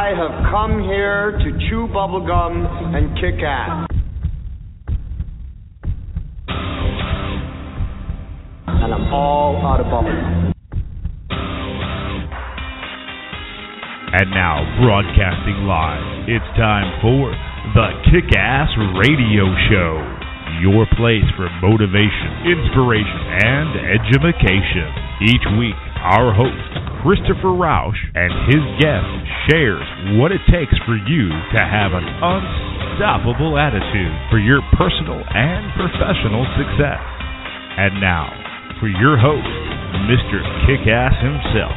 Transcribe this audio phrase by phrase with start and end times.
[0.00, 2.64] I have come here to chew bubblegum
[2.96, 3.84] and kick ass.
[8.64, 10.56] And I'm all out of bubblegum.
[14.16, 17.28] And now, broadcasting live, it's time for
[17.76, 20.00] the Kick Ass Radio Show.
[20.64, 24.88] Your place for motivation, inspiration, and education.
[25.28, 26.72] Each week, our host,
[27.04, 29.10] Christopher Rausch, and his guest
[29.48, 29.84] shares
[30.16, 36.44] what it takes for you to have an unstoppable attitude for your personal and professional
[36.56, 37.04] success.
[37.76, 38.32] And now,
[38.80, 39.52] for your host,
[40.08, 40.40] Mr.
[40.64, 41.76] Kick Ass himself,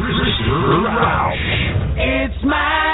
[0.00, 1.44] Christopher Rausch.
[2.00, 2.87] It's my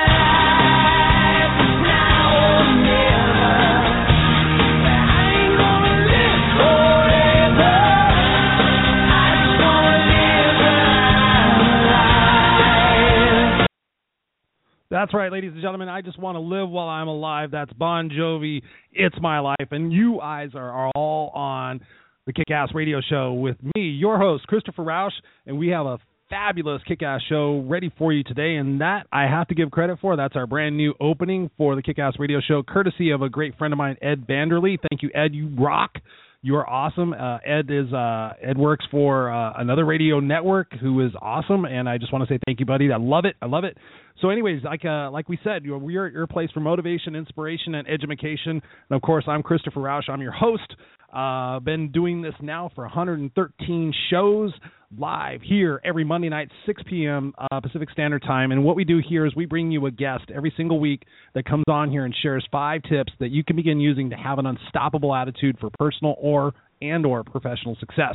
[14.95, 15.89] That's right, ladies and gentlemen.
[15.89, 17.51] I just want to live while I'm alive.
[17.51, 18.63] That's Bon Jovi.
[18.93, 21.81] It's my life, and you eyes are, are all on
[22.27, 25.13] the Kick Ass Radio Show with me, your host Christopher Rausch,
[25.47, 25.99] and we have a
[26.31, 28.55] fabulous Kick Ass show ready for you today.
[28.55, 30.15] And that I have to give credit for.
[30.15, 33.59] That's our brand new opening for the Kick Ass Radio Show, courtesy of a great
[33.59, 34.79] friend of mine, Ed Vanderlee.
[34.89, 35.35] Thank you, Ed.
[35.35, 35.97] You rock.
[36.45, 37.15] You are awesome.
[37.15, 41.89] Uh, Ed is uh, Ed works for uh, another radio network who is awesome, and
[41.89, 42.93] I just want to say thank you, buddy.
[42.93, 43.35] I love it.
[43.41, 43.79] I love it.
[44.21, 47.89] So, anyways, like uh, like we said, we are your place for motivation, inspiration, and
[47.89, 48.61] education.
[48.91, 50.11] And of course, I'm Christopher Rausch.
[50.11, 50.71] I'm your host.
[51.15, 54.53] Uh, been doing this now for 113 shows
[54.99, 57.33] live here every Monday night, 6 p.m.
[57.39, 58.53] Uh, Pacific Standard Time.
[58.53, 61.05] And what we do here is we bring you a guest every single week
[61.35, 64.39] that comes on here and shares five tips that you can begin using to have
[64.39, 68.15] an unstoppable attitude for personal or and or professional success.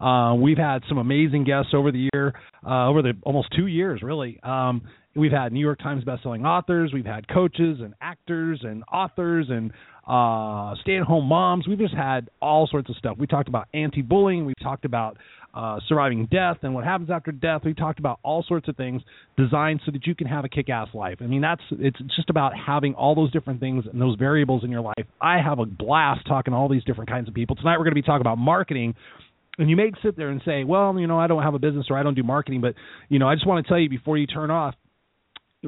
[0.00, 2.32] Uh, we've had some amazing guests over the year,
[2.66, 4.40] uh, over the almost two years, really.
[4.42, 4.82] Um,
[5.14, 9.72] we've had New York Times bestselling authors, we've had coaches and actors and authors and
[10.08, 11.68] uh, stay-at-home moms.
[11.68, 13.18] We've just had all sorts of stuff.
[13.18, 14.46] We talked about anti-bullying.
[14.46, 15.18] We've talked about
[15.54, 17.62] uh, surviving death and what happens after death.
[17.64, 19.02] We talked about all sorts of things
[19.36, 21.18] designed so that you can have a kick-ass life.
[21.20, 24.70] I mean, that's it's just about having all those different things and those variables in
[24.70, 25.04] your life.
[25.20, 27.56] I have a blast talking to all these different kinds of people.
[27.56, 28.94] Tonight we're going to be talking about marketing.
[29.58, 31.86] And you may sit there and say, "Well, you know, I don't have a business
[31.90, 32.74] or I don't do marketing," but
[33.08, 34.74] you know, I just want to tell you before you turn off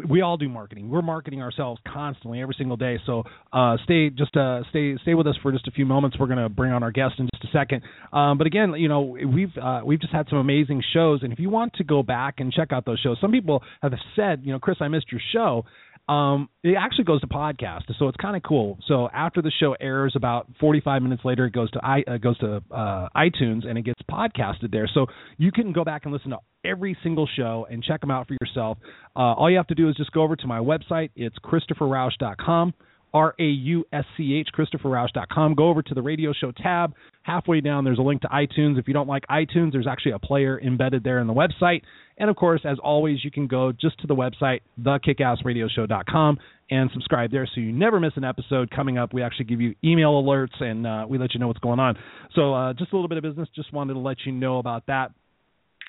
[0.09, 0.89] we all do marketing.
[0.89, 2.99] We're marketing ourselves constantly every single day.
[3.07, 6.17] So uh, stay just uh, stay stay with us for just a few moments.
[6.19, 7.83] We're going to bring on our guest in just a second.
[8.13, 11.41] Um, but again, you know we've uh, we've just had some amazing shows, and if
[11.41, 14.53] you want to go back and check out those shows, some people have said, you
[14.53, 15.65] know, Chris, I missed your show.
[16.11, 18.79] Um, it actually goes to podcast, so it's kind of cool.
[18.89, 22.37] So after the show airs, about 45 minutes later, it goes to i uh, goes
[22.39, 24.91] to uh, iTunes and it gets podcasted there.
[24.93, 25.07] So
[25.39, 28.37] you can go back and listen to every single show and check them out for
[28.41, 28.79] yourself.
[29.15, 31.11] Uh, all you have to do is just go over to my website.
[31.15, 32.75] It's christopherrausch.com.
[33.13, 35.55] R A U S C H, ChristopherRausch.com.
[35.55, 36.95] Go over to the radio show tab.
[37.23, 38.79] Halfway down, there's a link to iTunes.
[38.79, 41.83] If you don't like iTunes, there's actually a player embedded there in the website.
[42.19, 46.39] And of course, as always, you can go just to the website, thekickassradioshow.com,
[46.71, 49.13] and subscribe there so you never miss an episode coming up.
[49.13, 51.97] We actually give you email alerts and uh, we let you know what's going on.
[52.35, 53.49] So, uh, just a little bit of business.
[53.55, 55.13] Just wanted to let you know about that.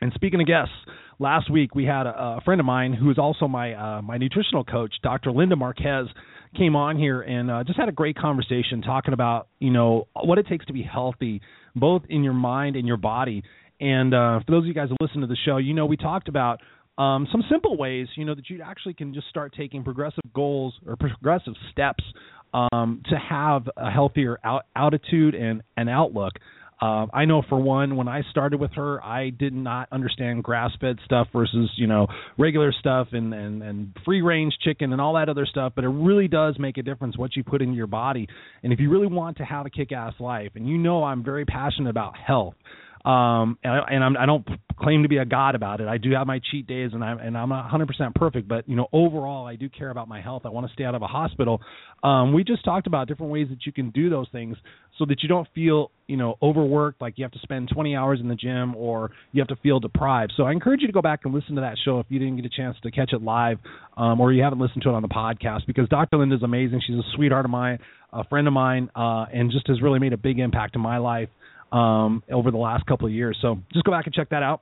[0.02, 0.74] And speaking of guests,
[1.20, 4.18] last week we had a, a friend of mine who is also my uh, my
[4.18, 5.32] nutritional coach, Dr.
[5.32, 6.08] Linda Marquez,
[6.58, 10.38] came on here and uh, just had a great conversation talking about you know what
[10.38, 11.42] it takes to be healthy,
[11.76, 13.44] both in your mind and your body.
[13.80, 15.98] And uh, for those of you guys who listen to the show, you know we
[15.98, 16.62] talked about
[16.98, 20.74] um, some simple ways, you know, that you actually can just start taking progressive goals
[20.86, 22.04] or progressive steps
[22.54, 26.34] um, to have a healthier out- altitude and an outlook.
[26.82, 30.98] Uh, I know for one, when I started with her, I did not understand grass-fed
[31.06, 32.08] stuff versus you know
[32.40, 35.74] regular stuff and and and free-range chicken and all that other stuff.
[35.76, 38.28] But it really does make a difference what you put into your body.
[38.64, 41.46] And if you really want to have a kick-ass life, and you know I'm very
[41.46, 42.56] passionate about health,
[43.06, 44.48] um, and, I, and I'm, I don't
[44.80, 45.88] claim to be a god about it.
[45.88, 48.76] I do have my cheat days, and I'm and I'm not 100% perfect, but you
[48.76, 50.44] know overall I do care about my health.
[50.46, 51.62] I want to stay out of a hospital.
[52.04, 54.58] Um, we just talked about different ways that you can do those things
[54.98, 58.20] so that you don't feel you know overworked, like you have to spend 20 hours
[58.20, 60.34] in the gym or you have to feel deprived.
[60.38, 62.36] So I encourage you to go back and listen to that show if you didn't
[62.36, 63.58] get a chance to catch it live,
[63.98, 66.18] um, or you haven't listened to it on the podcast because Dr.
[66.18, 66.82] Linda's amazing.
[66.86, 67.80] She's a sweetheart of mine,
[68.14, 70.98] a friend of mine, uh, and just has really made a big impact in my
[70.98, 71.30] life
[71.72, 73.38] um, over the last couple of years.
[73.42, 74.62] So just go back and check that out.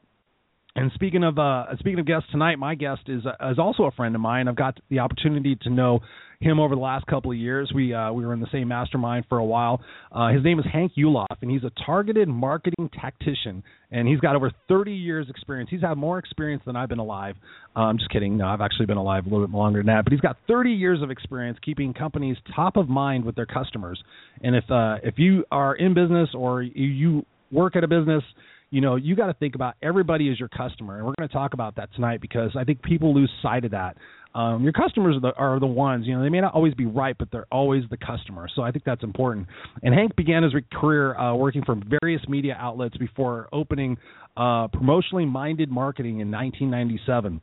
[0.75, 3.91] And speaking of uh, speaking of guests tonight, my guest is uh, is also a
[3.91, 4.47] friend of mine.
[4.47, 6.01] I've got the opportunity to know
[6.41, 7.69] him over the last couple of years.
[7.75, 9.81] We uh, we were in the same mastermind for a while.
[10.09, 14.37] Uh, his name is Hank Yuloff, and he's a targeted marketing tactician, and he's got
[14.37, 15.69] over 30 years experience.
[15.69, 17.35] He's had more experience than I've been alive.
[17.75, 18.37] Uh, I'm just kidding.
[18.37, 20.71] No, I've actually been alive a little bit longer than that, but he's got 30
[20.71, 24.01] years of experience keeping companies top of mind with their customers.
[24.41, 28.23] And if uh, if you are in business or you, work at a business
[28.71, 31.33] you know, you got to think about everybody as your customer, and we're going to
[31.33, 33.97] talk about that tonight because I think people lose sight of that.
[34.35, 36.85] Um, your customers are the, are the ones, you know, they may not always be
[36.85, 38.47] right, but they're always the customer.
[38.55, 39.47] So I think that's important.
[39.81, 43.97] And Hank began his career uh, working for various media outlets before opening
[44.37, 47.41] uh, promotionally minded marketing in 1997.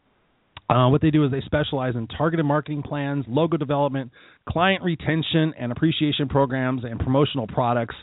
[0.68, 4.10] Uh, what they do is they specialize in targeted marketing plans, logo development,
[4.48, 7.94] client retention, and appreciation programs and promotional products.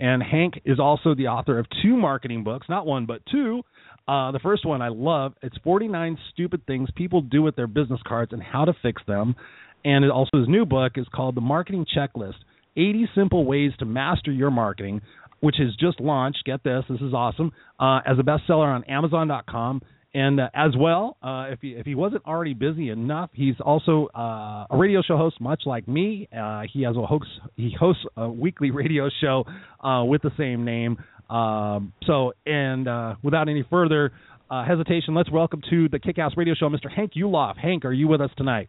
[0.00, 3.62] And Hank is also the author of two marketing books, not one, but two.
[4.10, 5.34] Uh, the first one I love.
[5.40, 9.36] It's 49 Stupid Things People Do with Their Business Cards and How to Fix Them.
[9.84, 12.34] And it also his new book is called The Marketing Checklist
[12.76, 15.00] 80 Simple Ways to Master Your Marketing,
[15.38, 16.44] which has just launched.
[16.44, 19.80] Get this, this is awesome, uh, as a bestseller on Amazon.com.
[20.12, 24.08] And uh, as well, uh, if he if he wasn't already busy enough, he's also
[24.14, 26.28] uh, a radio show host, much like me.
[26.36, 27.26] Uh, he has a host
[27.56, 29.44] he hosts a weekly radio show
[29.84, 30.98] uh, with the same name.
[31.28, 34.12] Um, so, and uh, without any further
[34.50, 36.90] hesitation, let's welcome to the Kickass Radio Show, Mr.
[36.92, 37.56] Hank Yuloff.
[37.56, 38.68] Hank, are you with us tonight?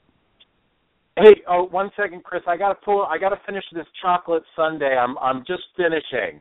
[1.17, 2.43] Hey, oh, one second, Chris.
[2.47, 3.03] I gotta pull.
[3.03, 4.95] I gotta finish this chocolate sundae.
[4.95, 6.39] I'm I'm just finishing.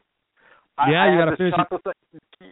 [0.88, 1.54] Yeah, I, you gotta finish.
[1.56, 1.96] Chocolate,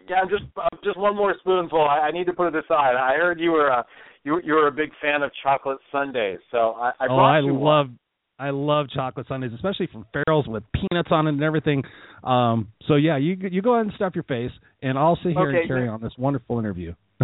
[0.09, 1.81] yeah, just uh, just one more spoonful.
[1.81, 2.97] I, I need to put it aside.
[2.97, 3.85] I heard you were a
[4.25, 7.89] you you were a big fan of chocolate sundaes, so I, I oh, I love
[7.89, 7.99] one.
[8.41, 11.83] I love chocolate sundaes, especially from Farrell's with peanuts on it and everything.
[12.23, 14.53] Um, so yeah, you you go ahead and stuff your face,
[14.83, 15.93] and I'll sit here Okay, and carry yeah.
[15.93, 16.95] on this wonderful interview.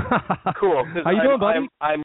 [0.59, 0.85] cool.
[1.05, 1.59] How you I'm, doing, buddy?
[1.59, 2.03] I'm I'm,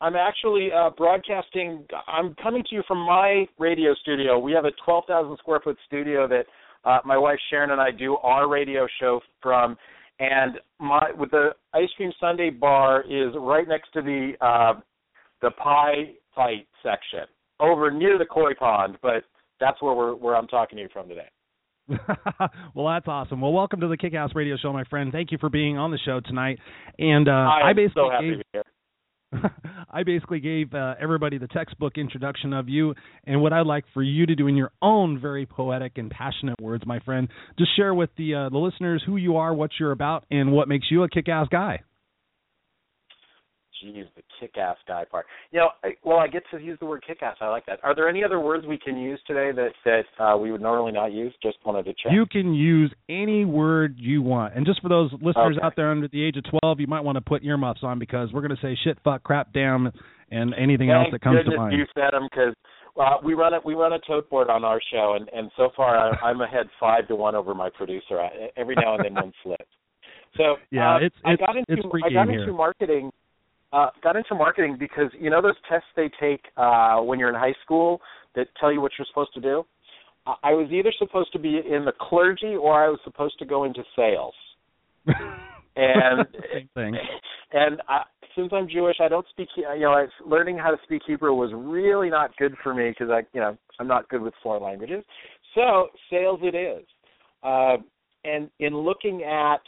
[0.00, 1.84] I'm actually uh, broadcasting.
[2.06, 4.38] I'm coming to you from my radio studio.
[4.38, 6.44] We have a 12,000 square foot studio that
[6.86, 9.76] uh, my wife Sharon and I do our radio show from,
[10.20, 14.80] and my with the ice cream sundae bar is right next to the uh,
[15.42, 17.26] the pie fight section,
[17.60, 18.98] over near the koi pond.
[19.02, 19.24] But
[19.60, 21.28] that's where we're where I'm talking to you from today.
[22.74, 23.40] well, that's awesome.
[23.40, 25.12] Well, welcome to the Kick Kickass Radio Show, my friend.
[25.12, 26.58] Thank you for being on the show tonight.
[26.98, 28.64] And uh, I I basically so happy gave to be here.
[29.90, 32.94] I basically gave uh, everybody the textbook introduction of you
[33.24, 36.60] and what I'd like for you to do in your own very poetic and passionate
[36.60, 37.28] words, my friend.
[37.58, 40.68] Just share with the uh, the listeners who you are, what you're about, and what
[40.68, 41.80] makes you a kick-ass guy.
[43.92, 45.26] Geez, the kick-ass guy part.
[45.52, 47.36] You know, I, well, I get to use the word kick-ass.
[47.40, 47.78] I like that.
[47.84, 50.92] Are there any other words we can use today that that uh, we would normally
[50.92, 51.32] not use?
[51.42, 52.12] Just wanted to check.
[52.12, 54.54] You can use any word you want.
[54.56, 55.64] And just for those listeners Okay.
[55.64, 58.32] out there under the age of 12, you might want to put earmuffs on because
[58.32, 59.92] we're going to say shit, fuck, crap, damn,
[60.30, 61.76] and anything else that comes to mind.
[61.78, 62.54] you said them because
[63.00, 65.68] uh, we run a we run a tote board on our show, and and so
[65.76, 68.18] far I, I'm ahead five to one over my producer.
[68.20, 69.64] I, every now and then one slips.
[70.36, 72.40] So Yeah, uh, it's- I it's- got into it's I got here.
[72.42, 73.10] into marketing.
[73.72, 77.34] Uh, got into marketing because you know those tests they take uh, when you're in
[77.34, 78.00] high school
[78.34, 79.64] that tell you what you're supposed to do.
[80.26, 83.44] I I was either supposed to be in the clergy or I was supposed to
[83.44, 84.34] go into sales.
[85.76, 86.94] And Same thing.
[87.52, 88.02] and I,
[88.34, 89.48] since I'm Jewish, I don't speak.
[89.56, 93.08] You know, I, learning how to speak Hebrew was really not good for me because
[93.10, 95.04] I, you know, I'm not good with foreign languages.
[95.54, 96.84] So sales it is.
[97.42, 97.76] Uh,
[98.24, 99.60] and in looking at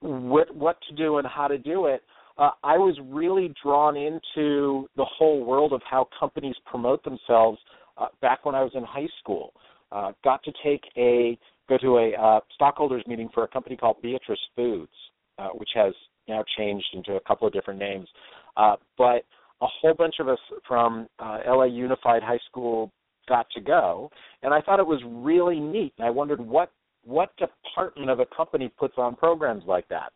[0.00, 2.02] what what to do and how to do it,
[2.38, 7.58] uh, I was really drawn into the whole world of how companies promote themselves.
[7.96, 9.52] Uh, back when I was in high school,
[9.90, 13.96] uh, got to take a go to a uh, stockholders meeting for a company called
[14.02, 14.92] Beatrice Foods,
[15.38, 15.92] uh, which has
[16.28, 18.08] now changed into a couple of different names.
[18.56, 19.24] Uh, but
[19.60, 22.92] a whole bunch of us from uh, LA Unified High School
[23.28, 24.10] got to go,
[24.42, 25.92] and I thought it was really neat.
[25.98, 26.70] And I wondered what
[27.04, 30.12] what department of a company puts on programs like that.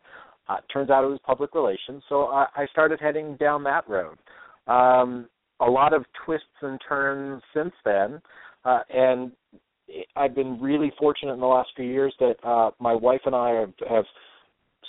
[0.53, 4.19] Uh, turns out it was public relations, so I, I started heading down that road.
[4.67, 5.29] Um,
[5.61, 8.21] a lot of twists and turns since then,
[8.65, 9.33] uh, and
[10.17, 13.51] I've been really fortunate in the last few years that uh, my wife and I
[13.61, 14.05] have, have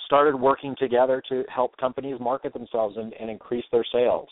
[0.06, 4.30] started working together to help companies market themselves and, and increase their sales.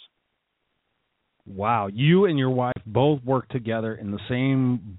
[1.47, 4.97] Wow, you and your wife both work together in the same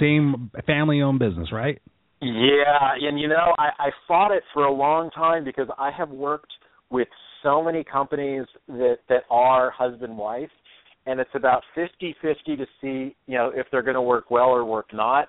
[0.00, 1.80] same family-owned business, right?
[2.20, 6.10] Yeah, and you know, I, I fought it for a long time because I have
[6.10, 6.52] worked
[6.90, 7.08] with
[7.42, 10.50] so many companies that that are husband wife,
[11.06, 14.48] and it's about fifty fifty to see you know if they're going to work well
[14.48, 15.28] or work not.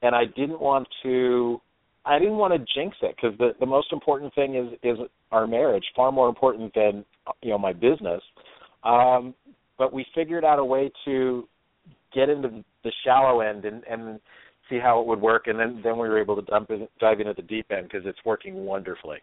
[0.00, 1.60] And I didn't want to,
[2.04, 4.98] I didn't want to jinx it because the the most important thing is is
[5.32, 7.04] our marriage, far more important than
[7.42, 8.22] you know my business.
[8.84, 9.34] Um,
[9.76, 11.48] but we figured out a way to
[12.14, 14.20] get into the shallow end and and
[14.68, 17.20] see how it would work, and then then we were able to dump in, dive
[17.20, 19.18] in at the deep end because it's working wonderfully.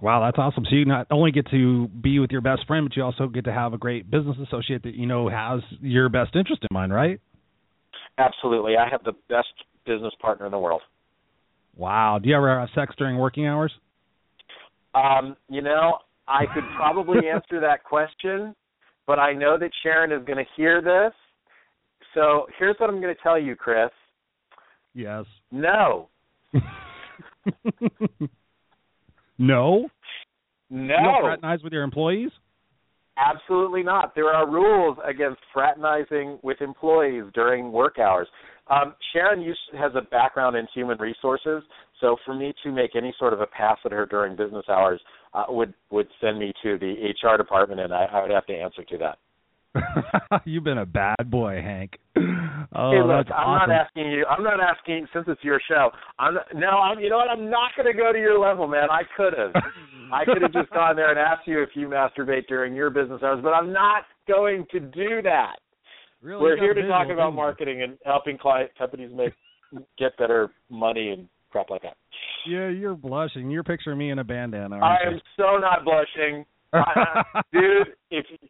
[0.00, 0.64] Wow, that's awesome.
[0.68, 3.44] So you not only get to be with your best friend, but you also get
[3.44, 6.92] to have a great business associate that you know has your best interest in mind,
[6.92, 7.20] right?
[8.18, 9.48] Absolutely, I have the best
[9.86, 10.82] business partner in the world.
[11.76, 12.18] Wow.
[12.22, 13.72] Do you ever have sex during working hours?
[14.94, 18.54] Um, you know, I could probably answer that question,
[19.06, 21.12] but I know that Sharon is going to hear this.
[22.14, 23.90] So here's what I'm going to tell you, Chris.
[24.94, 25.24] Yes.
[25.50, 26.08] No.
[29.38, 29.88] no.
[30.68, 30.94] No.
[30.94, 32.30] You don't fraternize with your employees?
[33.18, 34.14] Absolutely not.
[34.14, 38.26] There are rules against fraternizing with employees during work hours.
[38.68, 39.44] Um, Sharon
[39.78, 41.62] has a background in human resources,
[42.00, 45.00] so for me to make any sort of a pass at her during business hours
[45.34, 48.54] uh, would would send me to the HR department, and I, I would have to
[48.54, 49.18] answer to that.
[50.44, 51.98] You've been a bad boy, Hank.
[52.74, 53.68] Oh, hey, look, I'm awesome.
[53.68, 54.26] not asking you.
[54.26, 55.90] I'm not asking since it's your show.
[56.18, 56.68] I'm not, no.
[56.68, 57.00] I'm.
[57.00, 57.30] You know what?
[57.30, 58.88] I'm not going to go to your level, man.
[58.90, 59.52] I could have.
[60.12, 63.22] I could have just gone there and asked you if you masturbate during your business
[63.22, 65.56] hours, but I'm not going to do that.
[66.20, 69.32] Really, We're here to talk about marketing and helping client companies make
[69.98, 71.96] get better money and crap like that.
[72.46, 73.50] Yeah, you're blushing.
[73.50, 74.76] You're picturing me in a bandana.
[74.76, 77.88] I am so not blushing, I, dude.
[78.10, 78.48] If you,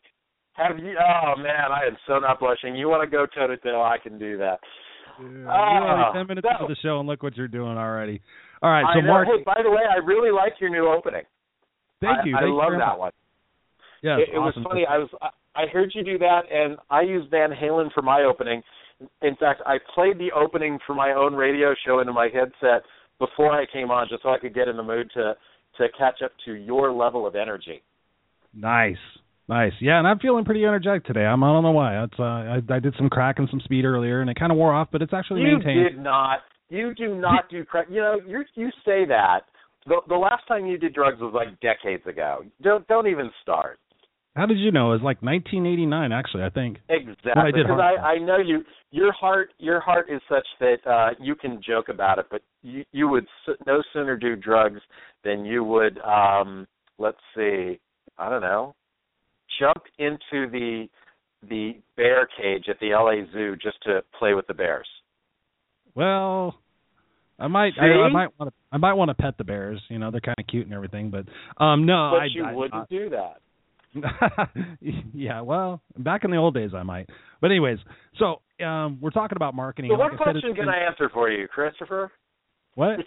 [0.54, 2.74] have you, oh man, I am so not blushing.
[2.76, 3.82] You want to go toe to toe?
[3.82, 4.58] I can do that.
[5.20, 5.28] you?
[5.28, 6.64] Dude, Ah, you're already ten minutes no.
[6.66, 8.20] into the show, and look what you're doing already.
[8.62, 9.02] All right, so.
[9.06, 11.22] Mark, Hey, by the way, I really like your new opening.
[12.00, 12.36] thank you.
[12.36, 13.12] I Thank you love very that one.
[14.02, 14.84] Yes, it, it was funny.
[14.88, 18.22] I was I, I heard you do that, and I used Van Halen for my
[18.22, 18.62] opening.
[19.22, 22.82] In fact, I played the opening for my own radio show into my headset
[23.18, 25.34] before I came on, just so I could get in the mood to
[25.78, 27.82] to catch up to your level of energy.
[28.54, 28.96] Nice,
[29.48, 29.72] nice.
[29.80, 31.24] Yeah, and I'm feeling pretty energetic today.
[31.24, 32.02] I'm I don't know why.
[32.04, 34.58] It's uh, I, I did some crack and some speed earlier, and it kind of
[34.58, 35.96] wore off, but it's actually You maintained.
[35.96, 36.40] did not.
[36.68, 37.86] You do not do crack.
[37.90, 39.40] You know, you you say that.
[39.86, 42.44] The the last time you did drugs was like decades ago.
[42.62, 43.78] Don't don't even start.
[44.34, 44.88] How did you know?
[44.92, 46.42] It was like 1989, actually.
[46.44, 46.78] I think.
[46.88, 47.32] Exactly.
[47.36, 48.64] I because I, I know you.
[48.90, 52.84] Your heart, your heart is such that uh, you can joke about it, but you,
[52.92, 53.26] you would
[53.66, 54.80] no sooner do drugs
[55.24, 55.98] than you would.
[56.00, 56.66] Um,
[56.98, 57.78] let's see.
[58.18, 58.74] I don't know.
[59.58, 60.88] Jump into the
[61.48, 64.86] the bear cage at the LA Zoo just to play with the bears.
[65.94, 66.54] Well,
[67.38, 67.72] I might.
[67.80, 68.54] I, I might want to.
[68.70, 69.80] I might want to pet the bears.
[69.88, 71.10] You know, they're kind of cute and everything.
[71.10, 71.26] But
[71.62, 72.26] um, no, But I.
[72.32, 73.38] you I, wouldn't do that.
[75.12, 77.10] yeah, well, back in the old days, I might.
[77.40, 77.78] But anyways,
[78.18, 79.90] so um, we're talking about marketing.
[79.90, 82.10] So Like what I said, question it's can I answer for you, Christopher?
[82.74, 83.00] What?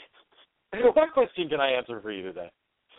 [0.74, 2.52] what question can I answer for you today?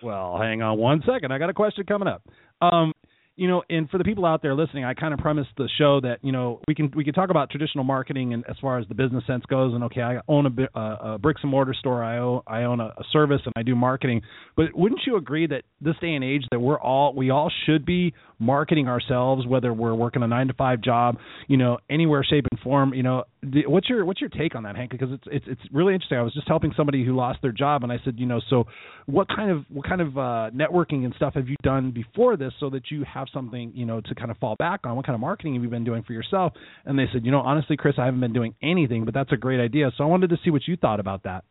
[0.03, 1.33] Well, hang on one second.
[1.33, 2.23] I got a question coming up.
[2.61, 2.93] Um,
[3.37, 6.01] you know, and for the people out there listening, I kind of premised the show
[6.01, 8.89] that you know we can we can talk about traditional marketing and as far as
[8.89, 9.75] the business sense goes.
[9.75, 12.03] And okay, I own a, bi- uh, a bricks and mortar store.
[12.03, 14.23] I own I own a, a service and I do marketing.
[14.57, 17.85] But wouldn't you agree that this day and age that we're all we all should
[17.85, 22.47] be marketing ourselves, whether we're working a nine to five job, you know, anywhere, shape,
[22.51, 22.95] and form.
[22.95, 23.25] You know,
[23.67, 24.91] what's your what's your take on that, Hank?
[24.91, 26.19] Because it's it's it's really interesting.
[26.19, 28.65] I was just helping somebody who lost their job, and I said, you know, so
[29.07, 32.53] what kind of what kind of uh, networking and stuff have you done before this,
[32.61, 34.97] so that you have something, you know, to kind of fall back on?
[34.97, 36.53] What kind of marketing have you been doing for yourself?
[36.85, 39.37] And they said, you know, honestly, Chris, I haven't been doing anything, but that's a
[39.37, 39.91] great idea.
[39.97, 41.45] So I wanted to see what you thought about that.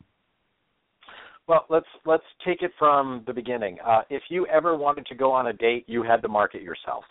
[1.48, 3.78] Well, let's let's take it from the beginning.
[3.86, 7.04] Uh, if you ever wanted to go on a date, you had to market yourself.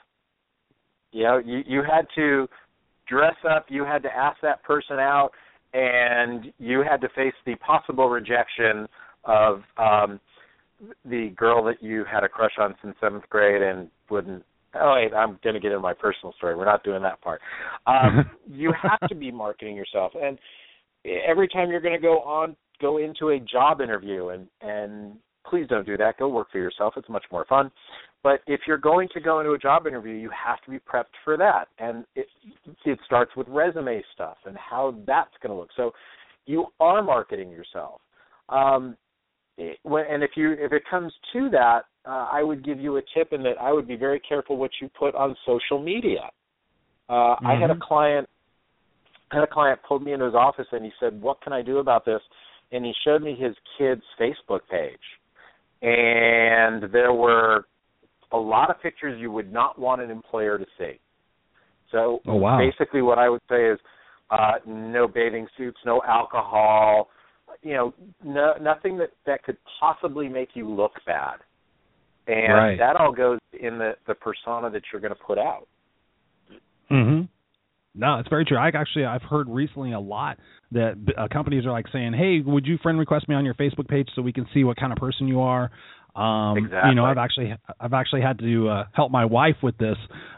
[1.12, 2.49] You know, you you had to
[3.08, 5.30] dress up, you had to ask that person out,
[5.73, 8.87] and you had to face the possible rejection
[9.25, 10.20] of um,
[11.04, 14.44] the girl that you had a crush on since seventh grade and wouldn't.
[14.75, 16.56] Oh wait, I'm going to get into my personal story.
[16.56, 17.40] We're not doing that part.
[17.87, 20.38] Um, you have to be marketing yourself, and
[21.26, 25.14] every time you're going to go on go into a job interview and and
[25.49, 26.19] please don't do that.
[26.19, 26.95] Go work for yourself.
[26.97, 27.71] It's much more fun.
[28.23, 31.15] But if you're going to go into a job interview you have to be prepped
[31.25, 31.69] for that.
[31.79, 32.27] And it
[32.85, 35.71] it starts with resume stuff and how that's going to look.
[35.77, 35.93] So
[36.47, 38.01] you are marketing yourself.
[38.49, 38.97] Um
[39.57, 42.97] it- when, and if you if it comes to that uh, i would give you
[42.97, 46.29] a tip in that i would be very careful what you put on social media.
[47.09, 47.81] Uh i had a Mhm.
[47.81, 48.29] client
[49.31, 51.63] I had a client pulled me into his office and he said, "What can I
[51.63, 52.23] do about this?"
[52.73, 55.01] And he showed me his kid's Facebook page,
[55.85, 57.67] and there were
[58.33, 60.99] a lot of pictures you would not want an employer to see.
[61.93, 62.59] So Oh, wow.
[62.59, 63.79] basically, what I would say is,
[64.31, 67.11] uh, no bathing suits, no alcohol,
[67.62, 71.37] you know, no, nothing that that could possibly make you look bad,
[72.26, 72.79] and Right.
[72.79, 75.69] that all goes in the the persona that you're going to put out.
[76.91, 77.26] Mm-hmm.
[77.95, 78.57] No, it's very true.
[78.59, 80.39] I actually I've heard recently a lot
[80.73, 83.89] that uh, companies are like saying, "Hey, would you friend request me on your Facebook
[83.89, 85.71] page so we can see what kind of person you are?"
[86.17, 86.91] Um, Exactly.
[86.91, 89.97] You know, I've actually I've actually had to uh, help my wife with this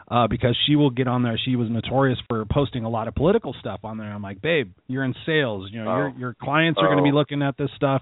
[0.09, 1.37] uh, because she will get on there.
[1.43, 4.11] She was notorious for posting a lot of political stuff on there.
[4.11, 5.69] I'm like, babe, you're in sales.
[5.71, 5.97] You know, Oh.
[5.97, 7.15] your your clients are going to be Oh.
[7.15, 8.01] looking at this stuff.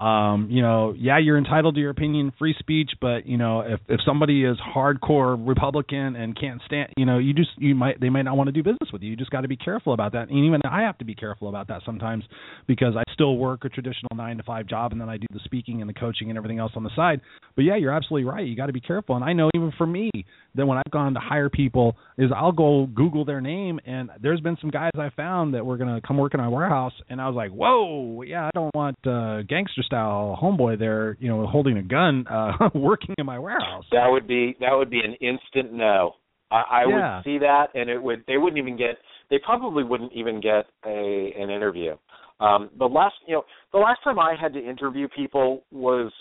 [0.00, 3.80] Um, you know, yeah, you're entitled to your opinion, free speech, but you know, if
[3.86, 8.08] if somebody is hardcore Republican and can't stand, you know, you just you might they
[8.08, 9.10] might not want to do business with you.
[9.10, 10.30] You just got to be careful about that.
[10.30, 12.24] And even I have to be careful about that sometimes
[12.66, 15.40] because I still work a traditional 9 to 5 job and then I do the
[15.44, 17.20] speaking and the coaching and everything else on the side.
[17.54, 18.46] But yeah, you're absolutely right.
[18.46, 19.16] You got to be careful.
[19.16, 20.10] And I know even for me
[20.54, 24.40] that when I've gone to hire people is I'll go Google their name and there's
[24.40, 27.20] been some guys I found that were going to come work in my warehouse and
[27.20, 31.46] I was like, "Whoa, yeah, I don't want uh gangster style homeboy there, you know,
[31.46, 35.14] holding a gun uh working in my warehouse." That would be that would be an
[35.14, 36.14] instant no.
[36.52, 37.16] I, I Yeah.
[37.16, 38.96] would see that, and it would they wouldn't even get
[39.30, 41.96] they probably wouldn't even get a an interview.
[42.40, 46.12] Um, the last you know the last time I had to interview people was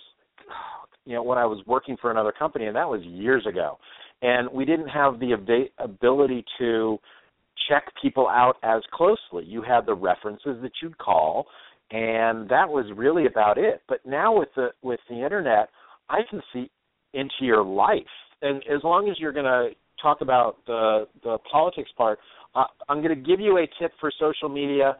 [1.06, 3.78] you know when I was working for another company, and that was years ago,
[4.22, 6.98] and we didn't have the ava- ability to
[7.68, 9.44] check people out as closely.
[9.46, 11.46] You had the references that you'd call,
[11.92, 13.82] and that was really about it.
[13.88, 15.70] But now with the with the internet,
[16.10, 16.70] I can see
[17.14, 17.98] into your life,
[18.42, 19.70] and as long as you're going to
[20.02, 22.20] talk about the the politics part,
[22.56, 24.98] uh, I'm going to give you a tip for social media,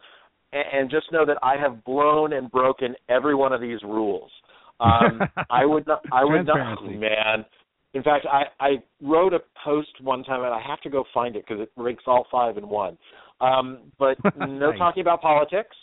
[0.52, 4.32] and, and just know that I have blown and broken every one of these rules.
[4.80, 6.02] Um, I would not.
[6.12, 6.84] I would not.
[6.86, 7.46] Man,
[7.94, 8.70] in fact, I I
[9.02, 12.04] wrote a post one time, and I have to go find it because it ranks
[12.08, 12.98] all five in one.
[13.42, 14.80] Um, but no Nice.
[14.80, 15.76] talking about politics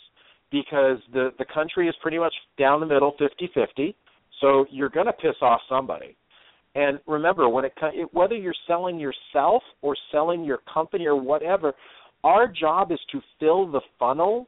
[0.51, 3.95] because the the country is pretty much down the middle, fifty-fifty.
[4.41, 6.15] So you're going to piss off somebody.
[6.75, 7.73] And remember, when it
[8.11, 11.73] whether you're selling yourself or selling your company or whatever,
[12.23, 14.47] our job is to fill the funnel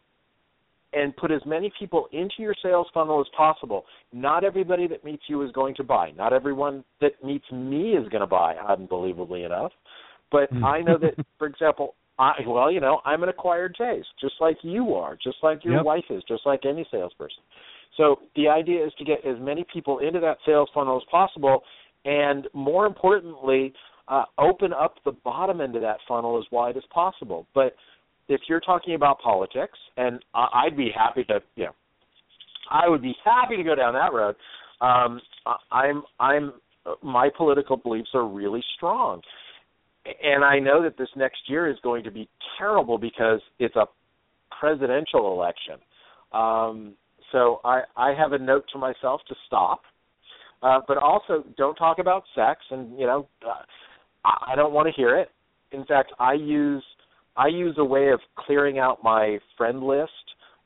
[0.94, 3.86] and put as many people into your sales funnel as possible.
[4.12, 6.12] Not everybody that meets you is going to buy.
[6.12, 9.72] Not everyone that meets me is going to buy, unbelievably enough.
[10.32, 10.66] But Hmm.
[10.66, 14.58] I know that, for example, I well, you know, I'm an acquired taste, just like
[14.62, 15.86] you are, just like your Yep.
[15.86, 17.42] wife is, just like any salesperson.
[17.98, 21.64] So the idea is to get as many people into that sales funnel as possible,
[22.06, 23.74] and more importantly,
[24.10, 27.48] uh, open up the bottom end of that funnel as wide as possible.
[27.56, 27.76] But
[28.28, 31.76] if you're talking about politics, and I'd be happy to, you know,
[32.70, 34.36] I would be happy to go down that road.
[34.82, 36.54] Um, I- I'm, I'm,
[37.02, 39.22] my political beliefs are really strong,
[40.06, 43.86] and I know that this next year is going to be terrible because it's a
[44.60, 45.76] presidential election.
[46.32, 46.94] Um,
[47.32, 49.82] so I, I have a note to myself to stop,
[50.64, 53.62] uh, but also don't talk about sex, and you know, uh,
[54.26, 55.30] I I don't want to hear it.
[55.72, 56.84] In fact, I use
[57.38, 60.12] I use a way of clearing out my friend list.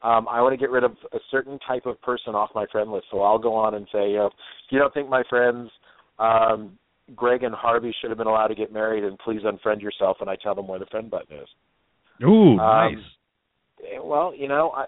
[0.01, 2.91] Um, I want to get rid of a certain type of person off my friend
[2.91, 3.05] list.
[3.11, 4.33] So I'll go on and say, you know, if
[4.69, 5.69] you don't think my friends
[6.19, 6.77] um,
[7.15, 10.17] Greg and Harvey should have been allowed to get married, and please unfriend yourself.
[10.21, 11.47] And I tell them where the friend button is.
[12.23, 12.97] Ooh, Um, nice.
[13.91, 14.83] Eh, Well, you know, I,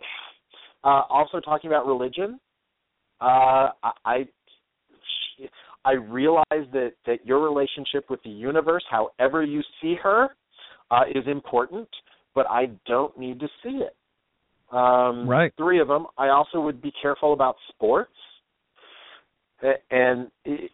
[0.84, 2.40] uh, also talking about religion,
[3.22, 4.28] uh, I, I
[5.84, 10.30] I realize that that your relationship with the universe, however you see her,
[10.92, 11.88] uh, is important,
[12.34, 13.96] but I don't need to see it.
[14.76, 15.54] Um, Right.
[15.58, 16.08] Three of them.
[16.18, 18.12] I also would be careful about sports.
[19.62, 20.72] And it,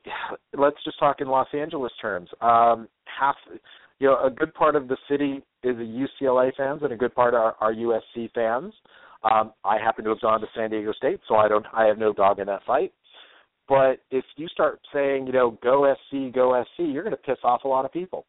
[0.58, 2.30] let's just talk in Los Angeles terms.
[2.42, 3.36] Um, half,
[4.00, 7.14] you know, a good part of the city is a UCLA fans, and a good
[7.14, 8.74] part are, are USC fans.
[9.24, 11.66] Um, I happen to have gone to San Diego State, so I don't.
[11.74, 12.92] I have no dog in that fight.
[13.70, 17.38] But if you start saying, you know, go SC, go SC, you're going to piss
[17.44, 18.26] off a lot of people.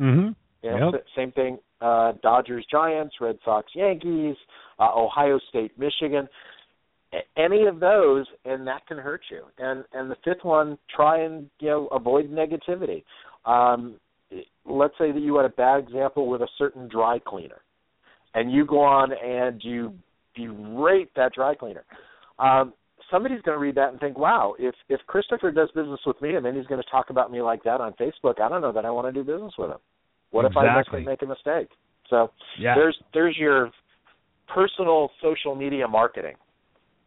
[0.00, 0.28] Mm-hmm.
[0.62, 1.04] You know, Yep.
[1.16, 1.58] same thing.
[1.80, 4.36] Uh, Dodgers, Giants, Red Sox, Yankees,
[4.78, 6.28] uh, Ohio State, Michigan.
[7.36, 9.42] Any of those, and that can hurt you.
[9.58, 13.02] And and the fifth one, try and you know avoid negativity.
[13.44, 13.96] Um,
[14.64, 17.62] let's say that you had a bad example with a certain dry cleaner,
[18.34, 19.92] and you go on and you
[20.36, 21.84] berate that dry cleaner.
[22.38, 22.74] Um,
[23.10, 26.36] somebody's going to read that and think, "Wow, if if Christopher does business with me,
[26.36, 28.72] and then he's going to talk about me like that on Facebook, I don't know
[28.72, 29.78] that I want to do business with him."
[30.30, 31.00] What if I Exactly.
[31.00, 31.70] make, make a mistake?
[32.08, 32.74] So Yeah.
[32.76, 33.70] there's there's your
[34.46, 36.36] personal social media marketing.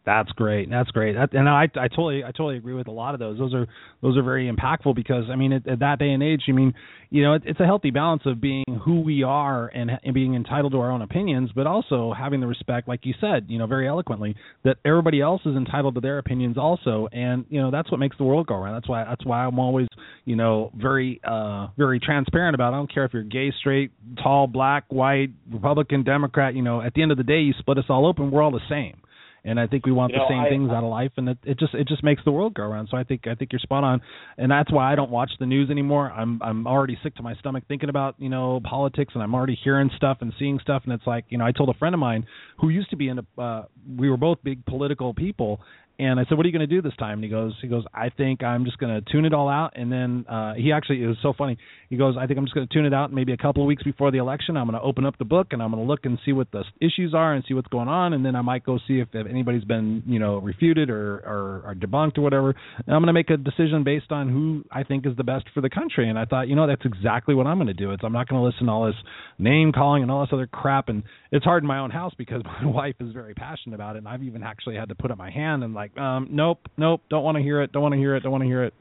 [0.05, 0.69] That's great.
[0.69, 1.13] That's great.
[1.13, 3.37] That, and I I totally I totally agree with a lot of those.
[3.37, 3.67] Those are
[4.01, 6.73] those are very impactful because I mean at, at that day and age, I mean
[7.09, 10.35] you know it, it's a healthy balance of being who we are and, and being
[10.35, 13.65] entitled to our own opinions, but also having the respect, like you said, you know
[13.65, 14.35] very eloquently,
[14.65, 18.17] that everybody else is entitled to their opinions also, and you know that's what makes
[18.17, 18.73] the world go around.
[18.73, 19.87] That's why that's why I'm always
[20.25, 22.73] you know very uh very transparent about.
[22.73, 22.75] It.
[22.75, 26.55] I don't care if you're gay, straight, tall, black, white, Republican, Democrat.
[26.55, 28.51] You know at the end of the day, you split us all open, we're all
[28.51, 28.97] the same
[29.45, 31.29] and I think we want you know, the same I, things out of life, and
[31.29, 32.87] it, it just it just makes the world go around.
[32.89, 34.01] So I think I think you're spot on,
[34.37, 36.11] and that's why I don't watch the news anymore.
[36.11, 39.57] I'm I'm already sick to my stomach thinking about you know politics, and I'm already
[39.61, 41.99] hearing stuff and seeing stuff, and it's like you know I told a friend of
[41.99, 42.25] mine
[42.59, 43.65] who used to be in a uh,
[43.97, 45.59] we were both big political people,
[45.99, 47.67] and I said, "What are you going to do this time?" And he goes, "He
[47.67, 50.71] goes, I think I'm just going to tune it all out." And then uh, he
[50.71, 51.57] actually it was so funny.
[51.89, 53.05] He goes, "I think I'm just going to tune it out.
[53.05, 55.25] And maybe a couple of weeks before the election, I'm going to open up the
[55.25, 57.67] book and I'm going to look and see what the issues are and see what's
[57.67, 58.13] going on.
[58.13, 61.63] And then I might go see if, if anybody's been you know refuted or, or
[61.65, 62.49] or debunked or whatever.
[62.49, 65.45] And I'm going to make a decision based on who I think is the best
[65.53, 67.91] for the country." And I thought, you know, that's exactly what I'm going to do.
[67.91, 68.95] It's I'm not going to listen to all this
[69.37, 70.89] name calling and all this other crap.
[70.89, 73.99] And it's hard in my own house because my wife is very passionate about it,
[73.99, 77.01] and I've even actually had to put up my hand and like, um, nope nope,
[77.09, 78.73] don't want to hear it, don't want to hear it, don't want to hear it.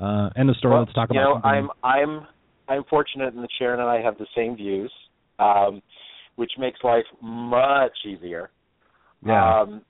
[0.00, 0.74] Uh, end of story.
[0.74, 1.68] Well, Let's talk you about know, something.
[1.84, 2.26] I'm I'm
[2.68, 4.92] I'm fortunate, and Sharon and I have the same views,
[5.38, 5.82] um,
[6.36, 8.50] which makes life much easier.
[9.24, 9.60] Yeah.
[9.60, 9.82] Um,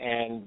[0.00, 0.46] and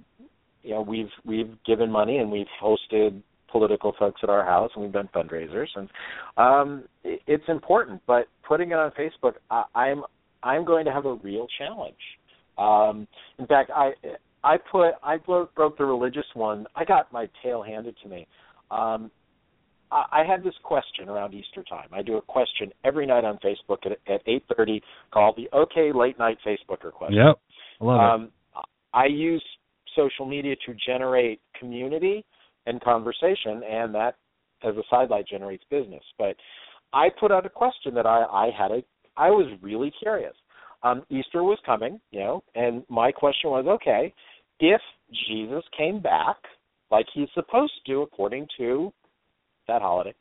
[0.63, 4.83] you know, we've we've given money and we've hosted political folks at our house, and
[4.83, 5.89] we've done fundraisers, and
[6.37, 8.01] um, it's important.
[8.07, 10.03] But putting it on Facebook, I, I'm
[10.41, 11.95] I'm going to have a real challenge.
[12.57, 13.07] Um,
[13.39, 13.91] in fact, I
[14.43, 16.65] I put I broke, broke the religious one.
[16.75, 18.27] I got my tail handed to me.
[18.71, 19.11] Um,
[19.91, 21.87] I, I had this question around Easter time.
[21.91, 25.91] I do a question every night on Facebook at, at eight thirty called the OK
[25.93, 27.17] Late Night Facebooker question.
[27.17, 27.39] Yep.
[27.81, 28.31] I love Um,
[28.93, 29.43] I use
[29.95, 32.25] social media to generate community
[32.65, 34.15] and conversation, and that,
[34.63, 36.03] as a sidelight, generates business.
[36.17, 36.35] But
[36.93, 38.83] I put out a question that I, I had a
[39.15, 40.33] I was really curious.
[40.81, 44.13] Um, Easter was coming, you know, and my question was, okay,
[44.63, 44.81] if
[45.27, 46.37] Jesus came back
[46.89, 48.93] like he's supposed to according to
[49.67, 50.13] that holiday,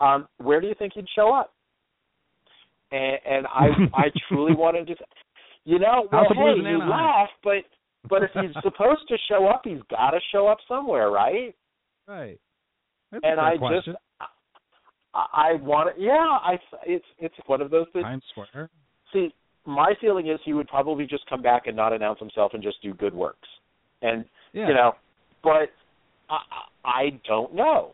[0.00, 1.54] um, where do you think he'd show up?
[2.92, 4.94] And, and I I truly wanted to,
[5.64, 7.64] you know, well, House of Blues hey, you laugh, but
[8.08, 11.54] but if he's supposed to show up, he's got to show up somewhere, right?
[12.06, 12.38] Right.
[13.10, 13.94] That's and I question.
[13.94, 13.98] just
[15.14, 15.96] I, I want it.
[15.98, 18.04] Yeah, I it's it's one of those things.
[18.04, 18.70] Times Square.
[19.12, 22.62] See, my feeling is he would probably just come back and not announce himself and
[22.62, 23.48] just do good works,
[24.02, 24.68] and Yeah.
[24.68, 24.92] you know,
[25.42, 25.70] but
[26.30, 26.38] I
[26.84, 27.92] I don't know.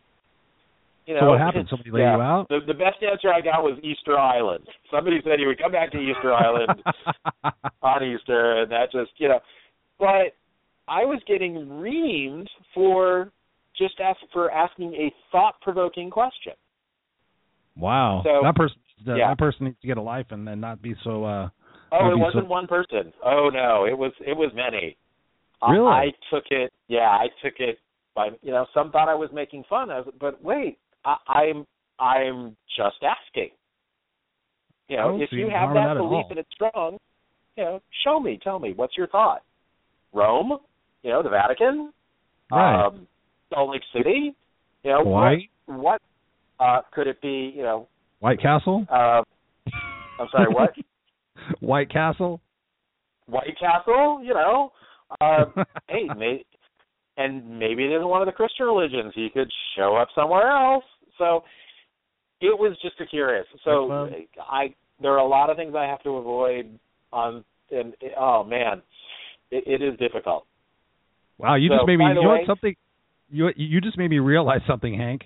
[1.05, 1.67] You know, so what happened?
[1.69, 2.15] Somebody laid yeah.
[2.15, 2.47] you out?
[2.49, 4.65] The the best answer I got was Easter Island.
[4.89, 6.81] Somebody said he would come back to Easter Island
[7.81, 9.39] on Easter, and that just you know.
[9.99, 10.33] But
[10.87, 13.31] I was getting reamed for
[13.77, 16.53] just ask for asking a thought provoking question.
[17.75, 18.21] wow.
[18.23, 18.77] So- that person.
[19.05, 19.27] That, yeah.
[19.31, 21.25] that person needs to get a life and, and not be so.
[21.25, 21.49] uh
[21.91, 23.11] Oh, it wasn't so- one person.
[23.25, 24.95] Oh no, it was it was many.
[25.63, 25.87] I- Really?
[25.87, 26.71] I, took it.
[26.87, 27.77] Yeah, I took it
[28.15, 31.65] by you know some thought I was making fun of, but wait, I, I'm
[31.99, 33.49] I'm just asking.
[34.89, 36.97] You know, if you have that that belief and it's strong,
[37.55, 39.41] you know, show me, tell me, what's your thought?
[40.13, 40.57] Rome,
[41.01, 41.91] you know, the Vatican,
[42.51, 42.85] Right.
[42.87, 43.07] um,
[43.51, 44.35] Salt Lake City,
[44.83, 45.47] you know, Hawaii?
[45.65, 46.01] what, what
[46.59, 47.53] uh, could it be?
[47.55, 47.87] You know,
[48.19, 48.85] White Castle.
[48.91, 49.21] uh,
[50.19, 50.73] I'm sorry, what?
[51.61, 52.41] White Castle.
[53.25, 54.71] White Castle, you know.
[55.21, 55.45] Uh,
[55.89, 56.43] hey, may,
[57.17, 59.13] and maybe it isn't one of the Christian religions.
[59.15, 60.83] He could show up somewhere else.
[61.17, 61.43] So
[62.41, 63.45] it was just a curious.
[63.63, 64.09] So
[64.49, 66.79] I there are a lot of things I have to avoid
[67.11, 68.81] on and oh man,
[69.51, 70.45] it, it is difficult.
[71.37, 72.05] Wow, you So, just made me.
[72.05, 72.75] You know way- Something.
[73.29, 75.21] You you just made me realize something, Hank.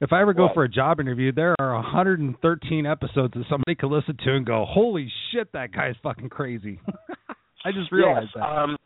[0.00, 0.54] If I ever go What?
[0.54, 4.64] for a job interview, there are 113 episodes that somebody could listen to and go,
[4.68, 6.80] "Holy shit, that guy's fucking crazy."
[7.64, 8.42] I just realized yes, that.
[8.44, 8.76] um,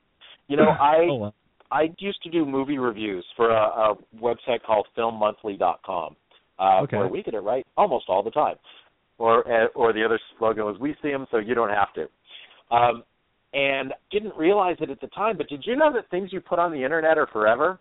[0.49, 1.33] you know I oh.
[1.71, 6.17] I used to do movie reviews for a, a website called FilmMonthly.com,
[6.59, 6.97] uh, Okay.
[6.97, 8.57] where we get it right almost all the time.
[9.19, 12.75] Or uh, or the other slogan was "We see them, so you don't have to."
[12.75, 13.03] Um,
[13.53, 16.59] and didn't realize it at the time, but did you know that things you put
[16.59, 17.79] on the internet are forever?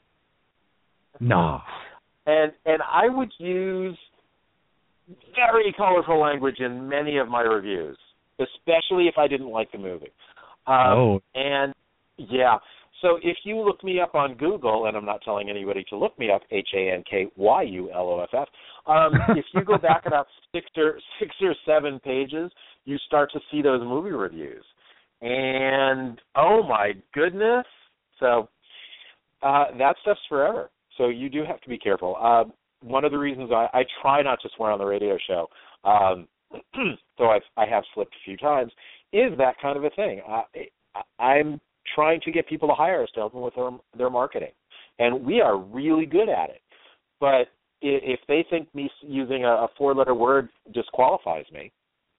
[1.19, 1.61] no.
[2.25, 3.97] And and I would use
[5.35, 7.97] very colorful language in many of my reviews,
[8.39, 10.11] especially if I didn't like the movie.
[10.65, 11.73] Um, oh, and
[12.17, 12.57] yeah,
[13.01, 16.17] so if you look me up on Google, and I'm not telling anybody to look
[16.17, 18.47] me up, H A N K Y U L O F F.
[18.87, 22.51] Um, if you go back about six or six or seven pages,
[22.85, 24.63] you start to see those movie reviews,
[25.21, 27.65] and oh my goodness,
[28.19, 28.49] So
[29.43, 30.69] uh, that stuff's forever.
[30.97, 32.15] So you do have to be careful.
[32.19, 32.45] Uh,
[32.81, 35.47] one of the reasons I, I try not to swear on the radio show,
[35.83, 36.27] um,
[37.17, 38.71] though I've, I have slipped a few times,
[39.13, 40.21] is that kind of a thing.
[40.27, 40.43] I,
[41.23, 41.59] I'm
[41.93, 44.51] trying to get people to hire us to help them with their, their marketing,
[44.99, 46.61] and we are really good at it.
[47.19, 47.47] But
[47.81, 51.71] if they think me using a, a four-letter word disqualifies me,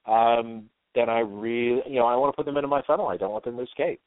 [0.06, 3.08] um, then I really, you know, I want to put them into my funnel.
[3.08, 4.00] I don't want them to escape.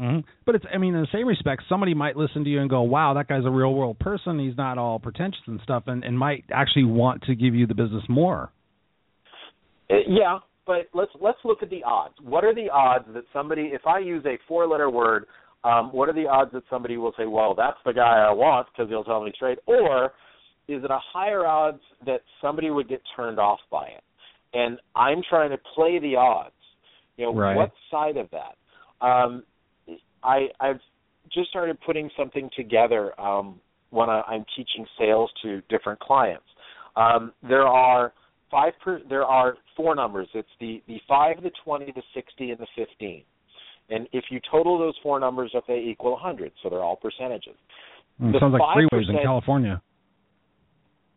[0.00, 0.20] Mm-hmm.
[0.46, 2.80] But it's, I mean, in the same respect, somebody might listen to you and go,
[2.82, 4.38] "Wow, that guy's a real world person.
[4.38, 7.74] He's not all pretentious and stuff," and, and might actually want to give you the
[7.74, 8.50] business more.
[9.90, 12.14] Uh, yeah, but let's let's look at the odds.
[12.22, 15.26] What are the odds that somebody, if I use a four-letter word,
[15.64, 18.68] um, what are the odds that somebody will say, "Well, that's the guy I want"
[18.72, 20.12] because he'll tell me straight, or
[20.68, 24.04] is it a higher odds that somebody would get turned off by it?
[24.54, 26.54] And I'm trying to play the odds.
[27.16, 27.56] You know, right.
[27.56, 28.56] what side of that?
[29.04, 29.42] Um,
[30.22, 30.80] I I've
[31.32, 36.44] just started putting something together um, when I, I'm teaching sales to different clients.
[36.96, 38.12] Um, there are
[38.52, 40.28] five per, there are four numbers.
[40.34, 43.24] It's the the five, the twenty, the sixty, and the fifteen.
[43.90, 46.52] And if you total those four numbers up, they equal 100.
[46.62, 47.56] So they're all percentages.
[48.22, 49.82] Mm, sounds like 5% freeways in California.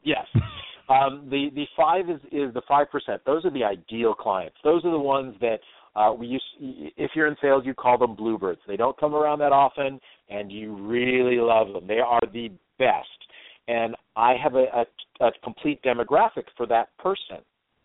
[0.04, 0.26] Yes.
[0.88, 3.20] Um, the the five is is the five percent.
[3.26, 4.56] Those are the ideal clients.
[4.64, 5.58] Those are the ones that
[5.96, 6.44] uh, we use.
[6.60, 8.62] If you're in sales, you call them bluebirds.
[8.68, 11.88] They don't come around that often, and you really love them.
[11.88, 13.08] They are the best.
[13.68, 14.66] And I have a,
[15.22, 17.38] a, a complete demographic for that person.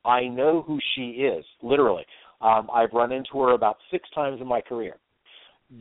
[0.05, 2.05] I know who she is, literally.
[2.41, 4.97] Um, I've run into her about six times in my career.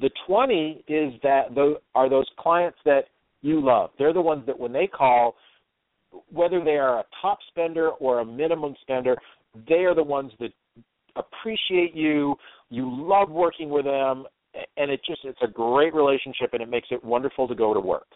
[0.02, 3.06] The 20 is that those, are those clients that
[3.42, 3.92] you love.
[3.98, 5.36] They're the ones that when they call,
[6.32, 9.16] whether they are a top spender or a minimum spender,
[9.68, 10.52] they are the ones that
[11.16, 12.36] appreciate you.
[12.70, 14.26] You love working with them,
[14.78, 17.80] and it just it's a great relationship, and it makes it wonderful to go to
[17.80, 18.08] work.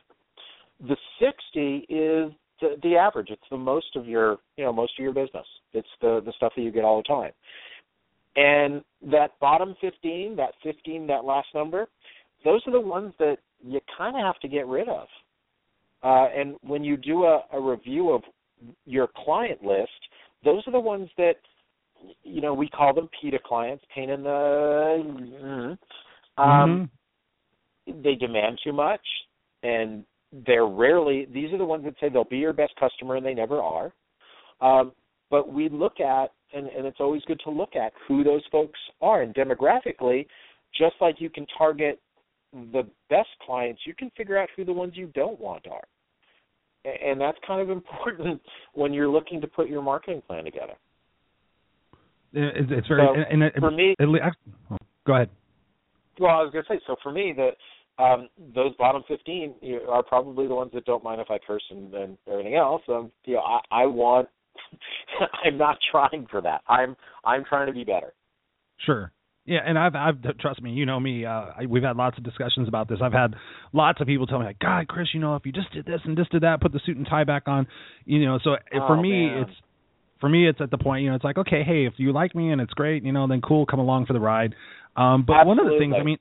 [0.87, 3.27] The 60 is the, the average.
[3.29, 5.45] It's the most of your you know most of your business.
[5.73, 7.31] It's the the stuff that you get all the time.
[8.35, 11.87] And that bottom 15, that 15, that last number,
[12.43, 15.07] those are the ones that you kind of have to get rid of.
[16.01, 18.23] Uh, and when you do a, a review of
[18.85, 19.91] your client list,
[20.43, 21.35] those are the ones that
[22.23, 25.77] you know we call them PITA clients, pain in the.
[26.37, 26.89] Um,
[27.87, 28.01] mm-hmm.
[28.01, 29.01] They demand too much,
[29.61, 30.03] and
[30.45, 31.27] they're rarely.
[31.31, 33.93] These are the ones that say they'll be your best customer, and they never are.
[34.61, 34.91] Um,
[35.29, 38.79] but we look at, and, and it's always good to look at who those folks
[39.01, 40.25] are, and demographically,
[40.77, 41.99] just like you can target
[42.53, 45.83] the best clients, you can figure out who the ones you don't want are.
[46.85, 48.41] And that's kind of important
[48.73, 50.73] when you're looking to put your marketing plan together.
[52.35, 54.33] It's, very So, and, and, for me- it,
[54.71, 55.29] oh, go ahead.
[56.19, 57.51] Well, I was going to say, so for me, the
[57.99, 61.37] um, those bottom 15 you know, are probably the ones that don't mind if I
[61.45, 62.81] curse and, and everything else.
[62.89, 64.29] Um, you know, I, I want.
[65.45, 66.61] I'm not trying for that.
[66.67, 68.13] I'm I'm trying to be better.
[68.85, 69.11] Sure.
[69.45, 71.25] Yeah, and I've I've trust me, you know me.
[71.25, 71.29] Uh,
[71.59, 72.99] I, we've had lots of discussions about this.
[73.03, 73.35] I've had
[73.73, 75.99] lots of people tell me, like, God, Chris, you know, if you just did this
[76.05, 77.67] and just did that, put the suit and tie back on,
[78.05, 78.39] you know.
[78.43, 79.39] So for Oh, me, man.
[79.39, 79.51] it's
[80.21, 82.33] for me, it's at the point, you know, it's like, okay, hey, if you like
[82.33, 84.55] me and it's great, you know, then cool, come along for the ride.
[84.95, 86.17] Um, but one of the things, I mean,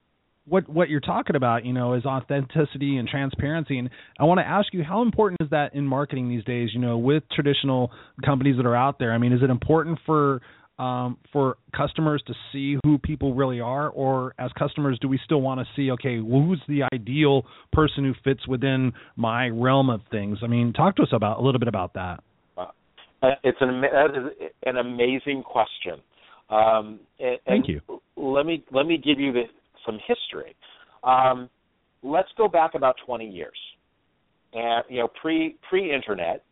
[0.46, 3.78] what what you're talking about, you know, is authenticity and transparency.
[3.78, 6.70] And I want to ask you, how important is that in marketing these days?
[6.72, 7.90] You know, with traditional
[8.24, 9.12] companies that are out there.
[9.12, 10.40] I mean, is it important for
[10.78, 15.40] um, for customers to see who people really are, or as customers, do we still
[15.40, 20.00] want to see, okay, well, who's the ideal person who fits within my realm of
[20.10, 20.38] things?
[20.42, 22.20] I mean, talk to us about a little bit about that.
[22.56, 26.00] Uh, it's an that is an amazing question.
[26.50, 27.80] Um, and, Thank you.
[28.16, 29.42] Let me let me give you the,
[29.84, 30.54] some history.
[31.04, 31.48] Um,
[32.02, 33.58] let's go back about 20 years,
[34.52, 36.44] and you know, pre pre internet.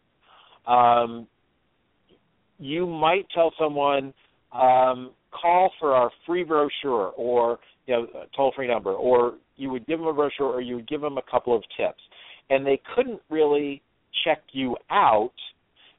[0.66, 1.26] Um,
[2.58, 4.12] you might tell someone,
[4.52, 9.86] um, call for our free brochure or you know, toll free number, or you would
[9.86, 12.00] give them a brochure or you would give them a couple of tips,
[12.50, 13.82] and they couldn't really
[14.24, 15.32] check you out.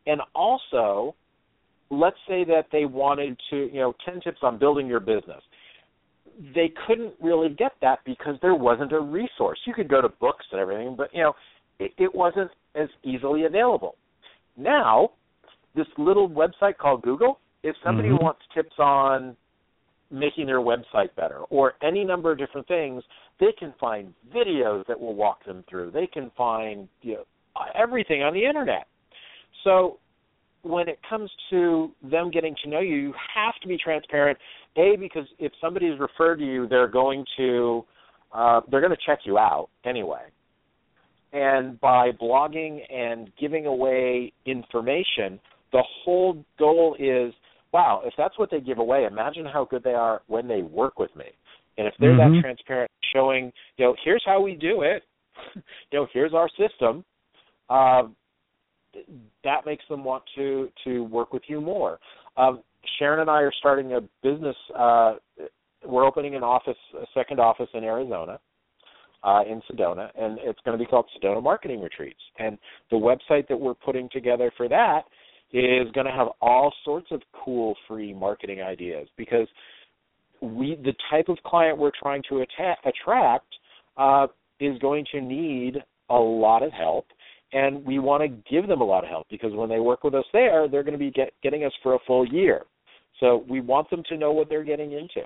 [0.08, 1.16] And also,
[1.90, 5.42] let's say that they wanted to, you know, 10 tips on building your business.
[6.56, 9.60] They couldn't really get that because there wasn't a resource.
[9.66, 11.34] You could go to books and everything, but, you know,
[11.80, 13.96] it, it wasn't as easily available.
[14.58, 15.12] Now,
[15.76, 18.22] this little website called Google, if somebody Mhm.
[18.22, 19.36] wants tips on
[20.10, 23.04] making their website better or any number of different things,
[23.40, 25.92] they can find videos that will walk them through.
[25.92, 27.26] They can find you know,
[27.74, 28.88] everything on the internet.
[29.64, 30.00] So
[30.64, 34.38] when it comes to them getting to know you, you have to be transparent.
[34.78, 37.86] A because if somebody is referred to you, they're going to
[38.34, 40.22] uh, they're going to check you out anyway.
[41.34, 45.40] And by blogging and giving away information,
[45.72, 47.34] the whole goal is
[47.74, 51.00] wow, if that's what they give away, imagine how good they are when they work
[51.00, 51.26] with me.
[51.78, 52.34] And if they're Mhm.
[52.36, 55.06] that transparent, showing, you know, here's how we do it,
[55.56, 55.62] you
[55.94, 57.06] know, here's our system,
[57.70, 58.16] um,
[59.44, 62.00] that makes them want to to work with you more.
[62.36, 62.62] Um,
[63.00, 64.56] Sharon and I are starting a business.
[64.78, 65.16] Uh,
[65.86, 68.40] we're opening an office, a second office in Arizona,
[69.24, 72.20] uh, in Sedona, and it's going to be called Sedona Marketing Retreats.
[72.40, 72.58] And
[72.90, 75.04] the website that we're putting together for that
[75.54, 79.48] is going to have all sorts of cool free marketing ideas because
[80.42, 83.54] we the type of client we're trying to atta- attract
[83.98, 84.28] uh,
[84.60, 85.78] is going to need
[86.10, 87.06] a lot of help
[87.54, 90.16] and we want to give them a lot of help because when they work with
[90.16, 92.62] us there they're going to be get, getting us for a full year
[93.22, 95.22] so we want them to know what they're getting into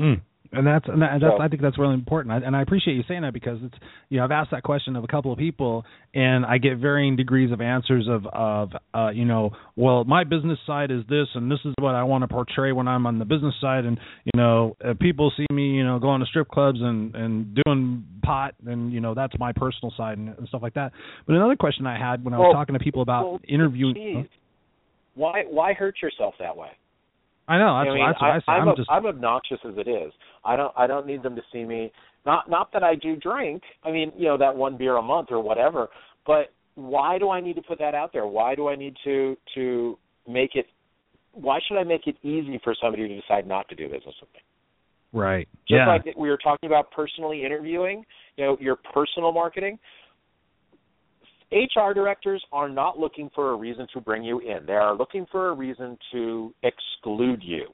[0.00, 0.20] Mm.
[0.52, 2.94] And that's and that, that's So- I think that's really important, I, and I appreciate
[2.94, 3.74] you saying that because it's
[4.08, 7.16] you know I've asked that question of a couple of people, and I get varying
[7.16, 11.50] degrees of answers of of uh, you know well my business side is this and
[11.50, 14.32] this is what I want to portray when I'm on the business side, and you
[14.36, 18.54] know uh, people see me you know going to strip clubs and and doing pot,
[18.66, 20.92] and you know that's my personal side and, and stuff like that.
[21.26, 23.94] But another question I had when I was Well- talking to people about well, interviewing,
[23.94, 24.26] geez.
[25.14, 26.70] Why why hurt yourself that way
[27.46, 28.44] I know that's, I mean, that's what I, say.
[28.48, 30.12] I'm, I'm just I'm obnoxious as it is.
[30.44, 31.92] I don't I don't need them to see me.
[32.24, 33.62] Not not that I do drink.
[33.84, 35.88] I mean, you know, that one beer a month or whatever.
[36.26, 38.26] But why do I need to put that out there?
[38.26, 40.66] Why do I need to to make it?
[41.32, 44.32] Why should I make it easy for somebody to decide not to do business with
[44.32, 44.40] me?
[45.12, 45.48] right.
[45.68, 45.86] Just yeah.
[45.86, 48.04] like we were talking about personally interviewing,
[48.36, 49.78] you know, your personal marketing.
[51.54, 54.66] HR directors are not looking for a reason to bring you in.
[54.66, 57.72] They are looking for a reason to exclude you.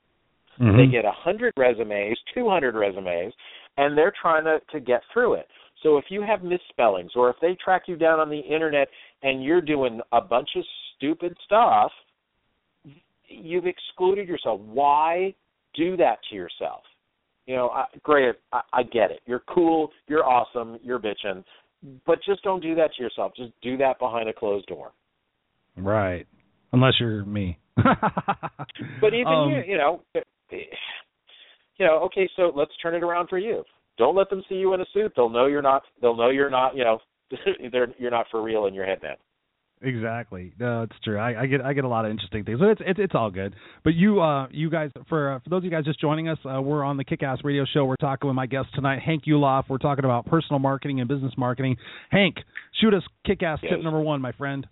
[0.58, 0.76] Mhm.
[0.76, 3.32] They get a 100 resumes, 200 resumes,
[3.78, 5.48] and they're trying to, to get through it.
[5.82, 8.88] So if you have misspellings or if they track you down on the internet
[9.22, 10.64] and you're doing a bunch of
[10.96, 11.90] stupid stuff,
[13.26, 14.60] you've excluded yourself.
[14.60, 15.34] Why
[15.74, 16.82] do that to yourself?
[17.46, 19.20] You know, I, great, I, I get it.
[19.24, 21.42] You're cool, you're awesome, you're bitching,
[22.06, 23.32] but just don't do that to yourself.
[23.36, 24.92] Just do that behind a closed door.
[25.76, 26.26] Right.
[26.72, 27.58] Unless you're me.
[29.00, 30.02] But even Um, you, you know,
[30.54, 33.64] you know, okay, so let's turn it around for you.
[33.96, 35.12] Don't let them see you in a suit.
[35.16, 35.82] They'll know you're not.
[36.00, 36.76] They'll know you're not.
[36.76, 36.98] You know,
[37.72, 39.16] they're you're not for real in your head then.
[39.82, 40.52] Exactly.
[40.60, 41.18] No, it's true.
[41.18, 42.58] I, I get I get a lot of interesting things.
[42.60, 43.54] So it's it's it's all good.
[43.82, 46.36] But you uh you guys for uh, for those of you guys just joining us,
[46.44, 47.86] uh, we're on the Kick Ass Radio Show.
[47.86, 49.64] We're talking with my guest tonight, Hank Yuloff.
[49.70, 51.76] We're talking about personal marketing and business marketing.
[52.10, 52.36] Hank,
[52.80, 53.72] shoot us kick ass Yes.
[53.72, 54.66] tip number one, my friend.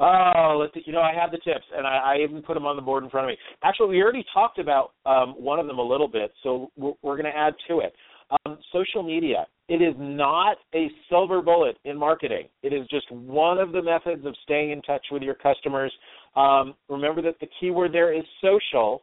[0.00, 0.86] Oh, let's.
[0.86, 3.02] You know, I have the tips, and I, I even put them on the board
[3.02, 3.36] in front of me.
[3.64, 7.16] Actually, we already talked about um, one of them a little bit, so we're, we're
[7.20, 7.92] going to add to it.
[8.30, 9.46] Um, social media.
[9.68, 12.48] It is not a silver bullet in marketing.
[12.62, 15.92] It is just one of the methods of staying in touch with your customers.
[16.36, 19.02] Um, remember that the key word there is social.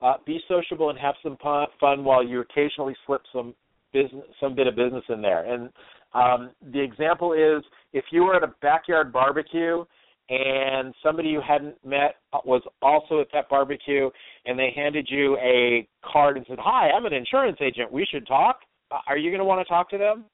[0.00, 1.36] Uh, be sociable and have some
[1.80, 3.54] fun while you occasionally slip some
[3.92, 5.52] business, some bit of business in there.
[5.52, 5.70] And
[6.14, 9.84] um, the example is if you were at a backyard barbecue
[10.28, 14.08] and somebody you hadn't met was also at that barbecue
[14.46, 17.90] and they handed you a card and said, "Hi, I'm an insurance agent.
[17.92, 20.24] We should talk." Uh, Are you going to want to talk to them?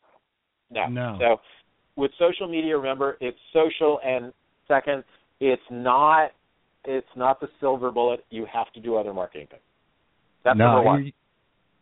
[0.70, 0.86] No.
[0.88, 1.16] No.
[1.18, 1.40] So
[1.96, 4.32] with social media, remember it's social and
[4.66, 5.04] second,
[5.40, 6.32] it's not
[6.84, 8.24] it's not the silver bullet.
[8.30, 9.62] You have to do other marketing things.
[10.44, 11.12] That's no, number one.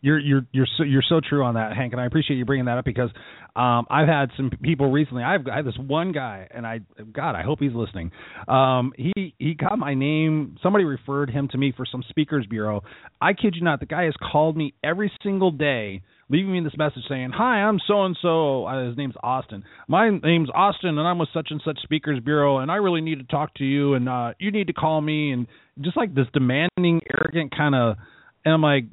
[0.07, 2.66] You're- You're you're so you're so true on that, Hank, and I appreciate you bringing
[2.66, 3.11] that up because
[3.57, 5.23] um, I've had some people recently.
[5.25, 6.81] I've I have this one guy, and I
[7.12, 8.12] God, I hope he's listening.
[8.47, 10.57] Um, he he got my name.
[10.62, 12.83] Somebody referred him to me for some speakers bureau.
[13.21, 16.77] I kid you not, the guy has called me every single day, leaving me this
[16.79, 18.66] message saying, "Hi, I'm so and so.
[18.87, 19.64] His name's Austin.
[19.88, 23.19] My name's Austin, and I'm with such and such speakers bureau, and I really need
[23.19, 25.47] to talk to you, and uh, you need to call me." And
[25.81, 27.97] just like this demanding, arrogant kind of,
[28.45, 28.85] and I'm like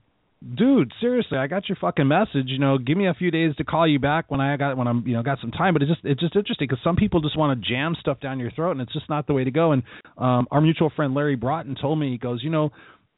[0.55, 2.47] dude, seriously, I got your fucking message.
[2.47, 4.87] You know, give me a few days to call you back when I got when
[4.87, 5.73] I'm you know got some time.
[5.73, 8.39] But it's just it's just interesting because some people just want to jam stuff down
[8.39, 9.71] your throat, and it's just not the way to go.
[9.71, 9.83] And
[10.17, 12.71] um, our mutual friend Larry Broughton told me he goes, you know.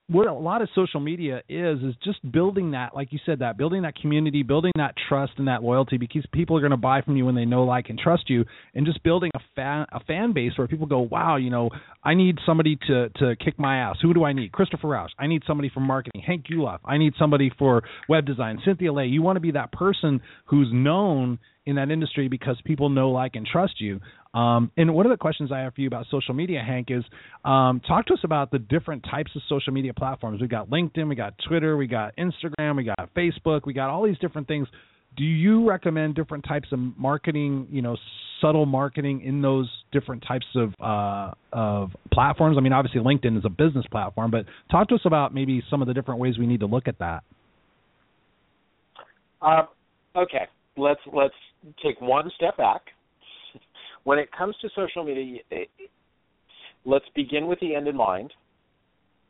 [0.07, 3.57] What a lot of social media is is just building that, like you said, that
[3.57, 7.01] building that community, building that trust and that loyalty, because people are going to buy
[7.01, 9.99] from you when they know, like, and trust you, and just building a fan a
[10.01, 11.71] fan base where people go, wow, you know,
[12.03, 13.97] I need somebody to to kick my ass.
[14.03, 14.51] Who do I need?
[14.51, 15.11] Christopher Rausch.
[15.17, 16.21] I need somebody for marketing.
[16.21, 16.81] Hank Yuloff.
[16.85, 18.59] I need somebody for web design.
[18.63, 19.07] Cynthia Lay.
[19.07, 23.35] You want to be that person who's known in that industry because people know, like,
[23.35, 23.99] and trust you.
[24.33, 27.03] Um, and one of the questions I have for you about social media, Hank, is
[27.45, 30.41] um, talk to us about the different types of social media platforms.
[30.41, 34.03] We got LinkedIn, we got Twitter, we got Instagram, we got Facebook, we got all
[34.03, 34.67] these different things.
[35.17, 37.95] Do you recommend different types of marketing, you know,
[38.41, 42.57] subtle marketing in those different types of uh, of platforms?
[42.57, 45.81] I mean, obviously LinkedIn is a business platform, but talk to us about maybe some
[45.81, 47.23] of the different ways we need to look at that.
[49.41, 49.67] Um,
[50.17, 51.33] okay, let's let's
[51.83, 52.81] take one step back.
[54.03, 55.39] When it comes to social media,
[56.85, 58.31] let's begin with the end in mind.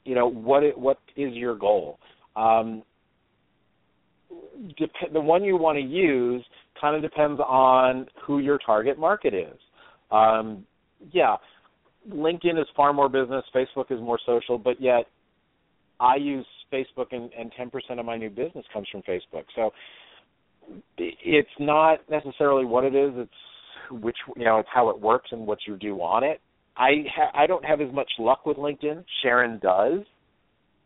[0.04, 1.98] You know, what it, what is your goal?
[2.36, 2.84] Um,
[4.78, 6.44] dep- the one you want to use
[6.80, 9.58] kind of depends on who your target market is.
[10.12, 10.66] Um,
[11.12, 11.38] yeah,
[12.10, 13.44] LinkedIn is far more business.
[13.54, 15.06] Facebook is more social, but yet
[16.00, 19.46] I use Facebook, and, and 10% of my new business comes from Facebook.
[19.56, 19.72] So
[20.98, 25.46] it's not necessarily what it is; it's which you know, it's how it works and
[25.46, 26.42] what you do on it.
[26.78, 29.04] I ha- I don't have as much luck with LinkedIn.
[29.22, 30.02] Sharon does,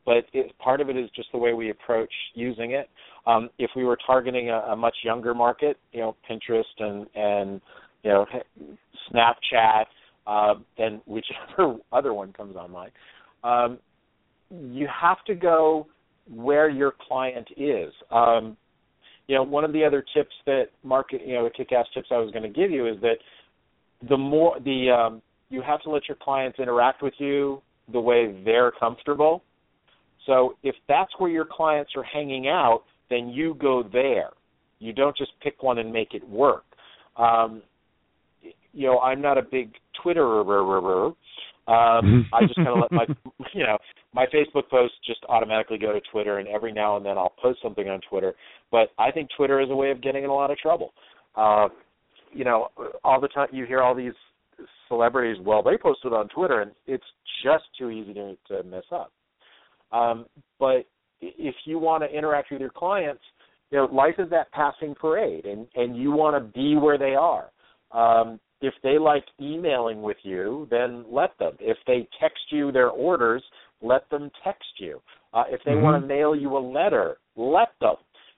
[0.05, 2.89] but it, part of it is just the way we approach using it.
[3.25, 7.61] Um, if we were targeting a, a much younger market, you know, Pinterest and and
[8.03, 8.25] you know,
[9.11, 9.85] Snapchat,
[10.27, 12.91] uh, then whichever other one comes online,
[13.43, 13.79] um,
[14.49, 15.87] you have to go
[16.31, 17.91] where your client is.
[18.11, 18.55] Um,
[19.29, 22.17] you know, one of the other tips that market, you know, the kick-ass tips I
[22.17, 23.17] was going to give you is that
[24.09, 27.61] the more the um, you have to let your clients interact with you
[27.93, 29.43] the way they're comfortable.
[30.25, 34.31] So if that's where your clients are hanging out, then you go there.
[34.79, 36.63] You don't just pick one and make it work.
[37.15, 37.61] Um,
[38.73, 39.73] you know, I'm not a big
[40.03, 41.13] Twitterer.
[41.67, 43.05] Um, I just kind of let my,
[43.53, 43.77] you know,
[44.13, 47.59] my Facebook posts just automatically go to Twitter, and every now and then I'll post
[47.61, 48.33] something on Twitter.
[48.71, 50.93] But I think Twitter is a way of getting in a lot of trouble.
[51.35, 51.69] Uh,
[52.31, 52.69] you know,
[53.03, 54.13] all the time you hear all these
[54.87, 57.03] celebrities, well, they posted on Twitter, and it's
[57.43, 59.11] just too easy to, to mess up.
[59.91, 60.25] Um,
[60.59, 60.85] but
[61.21, 63.21] if you want to interact with your clients,
[63.71, 67.15] you know, life is that passing parade, and and you want to be where they
[67.15, 67.49] are.
[67.91, 71.53] Um, if they like emailing with you, then let them.
[71.59, 73.43] If they text you their orders,
[73.81, 75.01] let them text you.
[75.33, 75.81] Uh, if they Mhm.
[75.81, 77.95] want to mail you a letter, let them.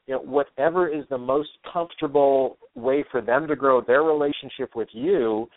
[0.07, 4.89] You know, whatever is the most comfortable way for them to grow their relationship with
[4.91, 5.47] you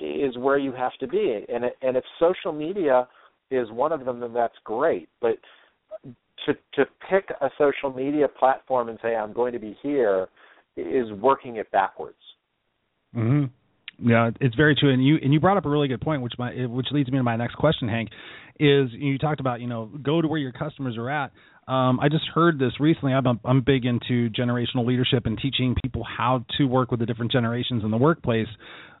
[0.00, 1.44] is where you have to be.
[1.48, 3.08] And and if social media
[3.50, 5.08] is one of them, then that's great.
[5.20, 5.36] But
[6.46, 10.28] to to pick a social media platform and say I'm going to be here
[10.76, 12.16] is working it backwards.
[13.14, 13.44] hmm
[13.98, 16.34] Yeah, it's very true, and you and you brought up a really good point, which
[16.38, 18.10] my which leads me to my next question, Hank.
[18.58, 21.32] Is you talked about you know go to where your customers are at.
[21.68, 23.12] Um, I just heard this recently.
[23.12, 27.32] I'm I'm big into generational leadership and teaching people how to work with the different
[27.32, 28.46] generations in the workplace.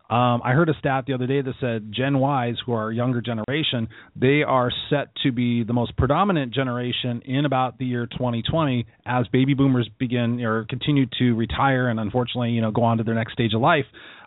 [0.08, 2.94] Um, I heard a stat the other day that said Gen Ys, who are a
[2.94, 8.06] younger generation, they are set to be the most predominant generation in about the year
[8.06, 12.98] 2020 as baby boomers begin or continue to retire and unfortunately, you know, go on
[12.98, 13.86] to their next stage of life.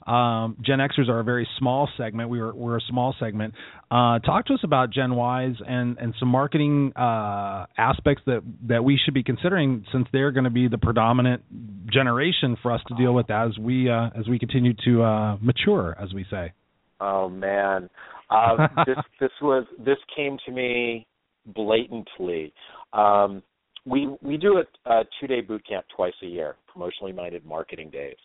[0.09, 2.29] Um, Gen Xers are a very small segment.
[2.29, 3.53] We were we're a small segment.
[3.91, 8.83] Uh, talk to us about Gen Ys and and some marketing uh, aspects that that
[8.83, 11.43] we should be considering since they're going to be the predominant
[11.91, 15.95] generation for us to deal with as we uh, as we continue to uh, mature,
[16.01, 16.53] as we say.
[16.99, 17.87] Oh man,
[18.31, 21.05] uh, this this was this came to me
[21.45, 22.51] blatantly.
[22.93, 23.43] Um,
[23.85, 27.91] we we do a, a two day boot camp twice a year, promotionally minded marketing
[27.91, 28.17] days,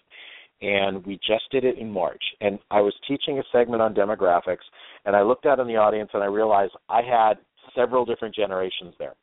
[0.65, 2.23] and we just did it in March.
[2.41, 4.65] And I was teaching a segment on demographics,
[5.05, 7.35] and I looked out in the audience and I realized I had
[7.77, 9.15] several different generations there.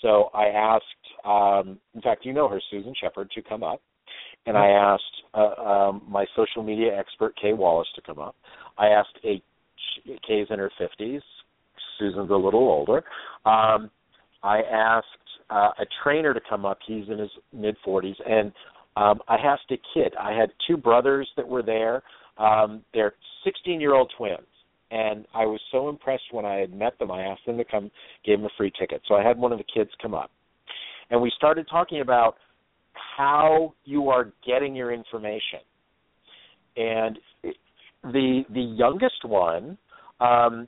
[0.00, 0.84] So I asked,
[1.24, 3.80] um, in fact, you know her, Susan Shepard, to come up,
[4.46, 5.02] and I asked
[5.34, 8.34] uh, um, my social media expert Kay Wallace to come up.
[8.78, 9.40] I asked a
[10.26, 11.22] Kay's in her fifties.
[11.98, 13.04] Susan's a little older.
[13.44, 13.90] Um,
[14.42, 15.06] I asked
[15.50, 16.78] uh, a trainer to come up.
[16.86, 18.52] He's in his mid forties, and
[18.96, 20.14] um, I asked a kid.
[20.20, 22.02] I had two brothers that were there.
[22.38, 23.14] Um, they're
[23.44, 24.40] sixteen-year-old twins,
[24.90, 27.10] and I was so impressed when I had met them.
[27.10, 27.90] I asked them to come,
[28.24, 29.02] gave them a free ticket.
[29.08, 30.30] So I had one of the kids come up,
[31.10, 32.36] and we started talking about
[33.16, 35.60] how you are getting your information.
[36.76, 37.18] And
[38.04, 39.78] the the youngest one,
[40.20, 40.66] um,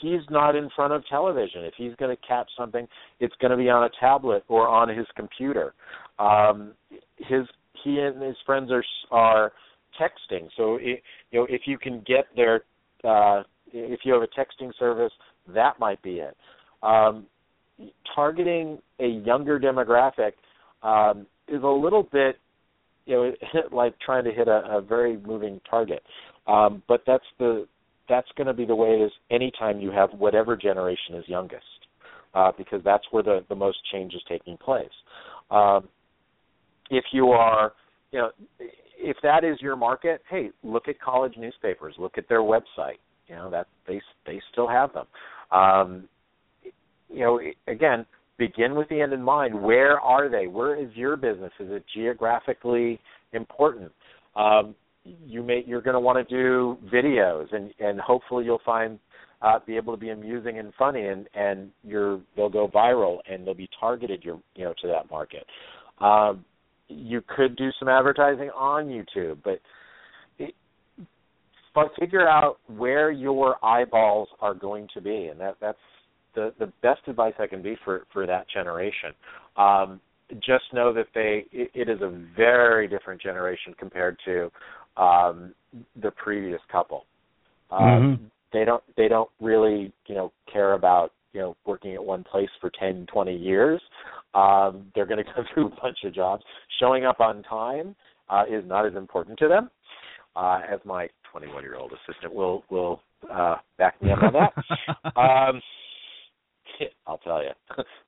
[0.00, 1.64] he's not in front of television.
[1.64, 2.86] If he's going to catch something,
[3.20, 5.74] it's going to be on a tablet or on his computer.
[6.18, 6.72] Um,
[7.16, 7.46] his
[7.82, 9.52] he and his friends are are
[10.00, 10.48] texting.
[10.56, 12.62] So it, you know if you can get their
[13.04, 13.42] uh,
[13.72, 15.12] if you have a texting service,
[15.48, 16.36] that might be it.
[16.82, 17.26] Um,
[18.14, 20.32] targeting a younger demographic
[20.82, 22.38] um, is a little bit
[23.06, 26.02] you know like trying to hit a, a very moving target.
[26.46, 27.66] Um, but that's the
[28.08, 31.64] that's going to be the way it is anytime you have whatever generation is youngest,
[32.34, 34.86] uh, because that's where the the most change is taking place.
[35.50, 35.88] Um,
[36.90, 37.72] if you are,
[38.10, 38.30] you know,
[38.98, 42.98] if that is your market, hey, look at college newspapers, look at their website.
[43.28, 45.06] You know that they they still have them.
[45.50, 46.08] Um,
[47.08, 48.04] you know, again,
[48.38, 49.60] begin with the end in mind.
[49.60, 50.46] Where are they?
[50.46, 51.52] Where is your business?
[51.58, 53.00] Is it geographically
[53.32, 53.92] important?
[54.36, 54.74] Um,
[55.04, 58.98] you may you're going to want to do videos, and and hopefully you'll find
[59.42, 63.46] uh, be able to be amusing and funny, and and you're they'll go viral and
[63.46, 65.46] they'll be targeted your you know to that market.
[66.00, 66.44] Um,
[66.88, 69.60] you could do some advertising on YouTube, but
[70.38, 70.54] it,
[71.74, 75.78] but figure out where your eyeballs are going to be, and that that's
[76.34, 79.12] the the best advice I can be for for that generation.
[79.56, 80.00] Um,
[80.40, 84.50] just know that they it, it is a very different generation compared to
[84.96, 85.54] um,
[86.00, 87.04] the previous couple.
[87.70, 88.24] Um, Mm-hmm.
[88.52, 92.48] They don't they don't really you know care about you know working at one place
[92.60, 93.80] for 10, 20 years.
[94.34, 96.42] Um, they're going to go through a bunch of jobs.
[96.80, 97.94] Showing up on time
[98.28, 99.70] uh, is not as important to them,
[100.36, 103.00] uh, as my 21 year old assistant will will
[103.32, 105.16] uh, back me up on that.
[105.20, 105.60] um,
[107.06, 107.50] I'll tell you.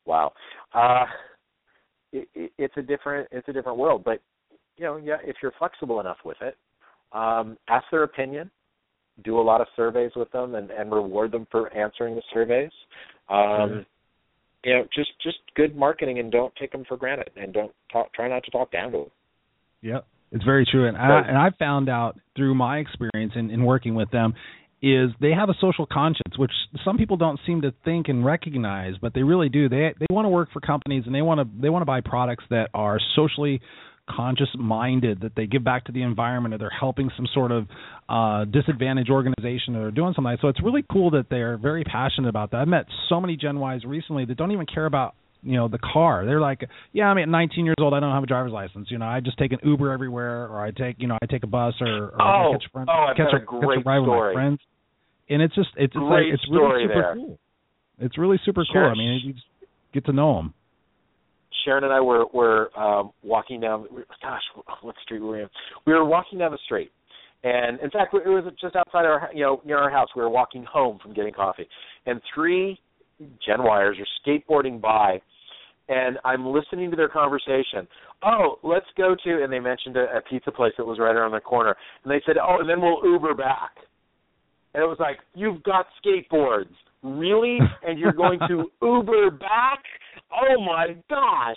[0.04, 0.32] wow.
[0.74, 1.06] Uh,
[2.12, 4.20] it, it, it's a different it's a different world, but
[4.76, 6.56] you know, yeah, if you're flexible enough with it,
[7.12, 8.50] um, ask their opinion,
[9.24, 12.70] do a lot of surveys with them, and, and reward them for answering the surveys.
[13.28, 13.86] Um,
[14.66, 18.12] You know, just just good marketing, and don't take them for granted, and don't talk,
[18.12, 19.10] try not to talk down to them.
[19.82, 23.64] Yep, it's very true, and I, and I found out through my experience in, in
[23.64, 24.34] working with them
[24.82, 26.50] is they have a social conscience, which
[26.84, 29.68] some people don't seem to think and recognize, but they really do.
[29.68, 32.00] They they want to work for companies and they want to they want to buy
[32.00, 33.60] products that are socially
[34.08, 37.66] conscious minded that they give back to the environment or they're helping some sort of
[38.08, 41.82] uh disadvantaged organization or they're doing something like so it's really cool that they're very
[41.84, 42.58] passionate about that.
[42.58, 45.78] I've met so many gen ys recently that don't even care about you know the
[45.78, 46.24] car.
[46.24, 47.94] They're like yeah i'm at 19 years old.
[47.94, 48.88] I don't have a driver's license.
[48.90, 51.42] You know i just take an uber everywhere or i take you know i take
[51.42, 53.44] a bus or, or I Oh, catch a friend oh, catch, a, a catch a
[53.66, 54.34] great ride with my story.
[54.34, 54.58] friends.
[55.28, 57.14] And it's just it's, it's like it's really super there.
[57.14, 57.38] cool.
[57.98, 58.82] It's really super Sure.
[58.84, 58.90] cool.
[58.92, 59.46] I mean you just
[59.92, 60.54] get to know them
[61.66, 63.86] Sharon and I were were um, walking down.
[64.22, 64.40] Gosh,
[64.80, 65.48] what street were we in?
[65.86, 66.90] We were walking down the street,
[67.44, 70.08] and in fact, it was just outside our you know near our house.
[70.16, 71.68] We were walking home from getting coffee,
[72.06, 72.80] and three
[73.44, 75.20] Gen Yers are skateboarding by,
[75.88, 77.86] and I'm listening to their conversation.
[78.24, 81.32] Oh, let's go to, and they mentioned a, a pizza place that was right around
[81.32, 83.72] the corner, and they said, oh, and then we'll Uber back.
[84.74, 87.58] And it was like, you've got skateboards, really?
[87.82, 89.82] And you're going to Uber back?
[90.32, 91.56] Oh my gosh!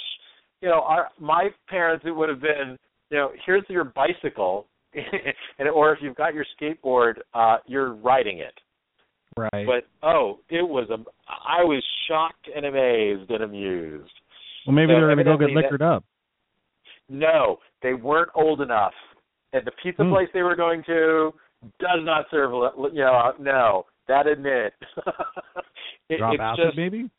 [0.61, 2.77] You know, our my parents it would have been,
[3.09, 8.39] you know, here's your bicycle, and or if you've got your skateboard, uh, you're riding
[8.39, 8.53] it.
[9.37, 10.97] right But oh, it was a.
[11.29, 14.11] I was shocked and amazed and amused.
[14.65, 16.03] well maybe so they're going to go get evidently that- liquored up
[17.09, 18.93] No, they weren't old enough,
[19.53, 20.11] and the pizza Hmm.
[20.11, 21.33] place they were going to
[21.79, 22.51] does not serve.
[22.93, 24.73] You know, no, that admit.
[26.09, 27.09] it, drop it's acid just maybe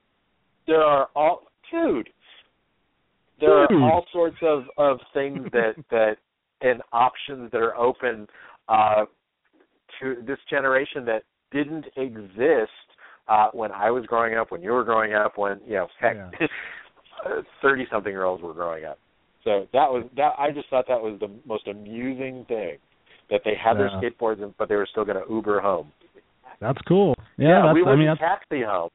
[0.70, 2.08] there are all dude.
[3.40, 3.78] There Dude.
[3.82, 6.16] are all sorts of of things that that
[6.62, 8.26] and options that are open
[8.68, 9.04] uh,
[10.00, 12.70] to this generation that didn't exist
[13.28, 16.16] uh, when I was growing up, when you were growing up, when you know, heck,
[17.62, 18.98] thirty something year olds were growing up.
[19.44, 20.32] So that was that.
[20.38, 22.76] I just thought that was the most amusing thing
[23.30, 23.88] that they had Yeah.
[23.88, 25.92] their skateboards, and, but they were still going to Uber home.
[26.60, 28.90] that's cool yeah, that's we i wouldn't mean taxi home.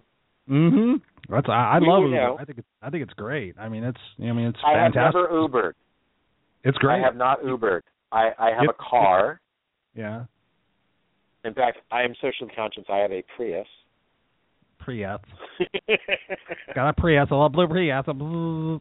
[0.48, 1.02] Mhm.
[1.30, 2.16] That's I, I love Uber.
[2.16, 2.38] know.
[2.40, 3.56] I think it's I think it's great.
[3.60, 5.16] I mean it's I mean it's I have fantastic.
[5.16, 5.74] never Ubered.
[6.64, 7.02] it's great.
[7.02, 7.82] I have not Ubered.
[8.12, 8.76] I, I have Yep.
[8.80, 9.42] a car.
[9.96, 10.24] yeah.
[11.44, 12.86] In fact, I am socially conscious.
[12.90, 13.68] I have a Prius.
[14.80, 15.20] Prius.
[16.76, 17.28] Got a Prius.
[17.30, 18.06] I love blue Prius.
[18.08, 18.80] No.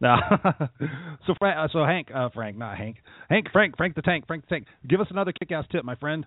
[1.26, 2.96] so Frank, uh, so Hank, uh, Frank, not Hank.
[3.30, 4.66] Hank, Frank, Frank the Tank, Frank the Tank.
[4.88, 6.26] Give us another kick-ass tip, my friend.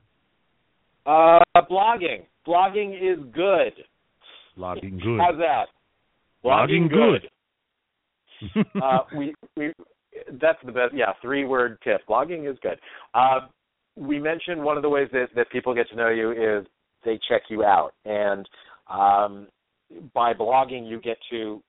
[1.05, 1.39] Uh,
[1.69, 2.25] blogging.
[2.47, 3.73] Blogging is good.
[4.55, 5.19] Logging good.
[5.19, 5.65] How's that?
[6.43, 7.29] Blogging good.
[8.81, 9.73] uh, we we
[10.39, 10.93] that's the best.
[10.93, 12.01] Yeah, three word tip.
[12.07, 12.79] Blogging is good.
[13.13, 13.47] Uh,
[13.95, 16.65] we mentioned one of the ways that that people get to know you is
[17.03, 18.47] they check you out, and
[18.89, 19.47] um,
[20.13, 21.61] by blogging you get to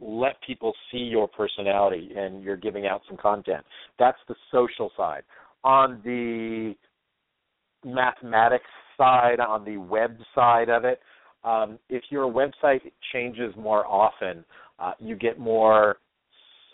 [0.00, 3.64] let people see your personality and you're giving out some content.
[3.98, 5.22] That's the social side.
[5.62, 6.74] On the
[7.84, 8.64] mathematics
[8.96, 10.98] side, on the web side of it,
[11.44, 12.80] um, if your website
[13.12, 14.44] changes more often,
[14.78, 15.96] uh, you get more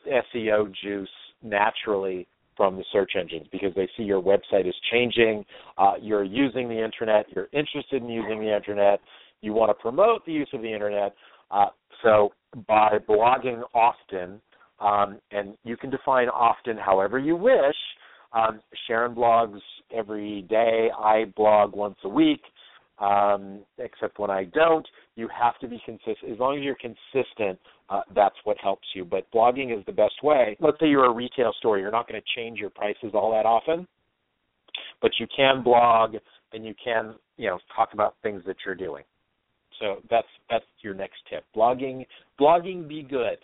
[0.06, 1.08] SEO juice
[1.42, 5.44] naturally from the search engines because they see your website is changing,
[5.78, 9.00] uh, you're using the internet, you're interested in using the internet,
[9.40, 11.14] you want to promote the use of the internet.
[11.50, 11.66] Uh,
[12.02, 12.30] so
[12.66, 14.40] by blogging often,
[14.80, 17.76] um, and you can define often however you wish.
[18.32, 19.60] Um, Sharon blogs
[19.96, 20.90] every day.
[20.96, 22.42] I blog once a week,
[23.00, 24.86] um, except when I don't.
[25.16, 26.32] You have to be consistent.
[26.32, 27.58] As long as you're consistent,
[27.90, 29.04] uh, that's what helps you.
[29.04, 30.56] But blogging is the best way.
[30.60, 31.78] Let's say you're a retail store.
[31.78, 33.86] You're not going to change your prices all that often,
[35.00, 36.16] but you can blog
[36.52, 39.04] and you can, you know, talk about things that you're doing.
[39.80, 41.44] So that's that's your next tip.
[41.56, 42.04] Blogging,
[42.40, 43.38] blogging, be good.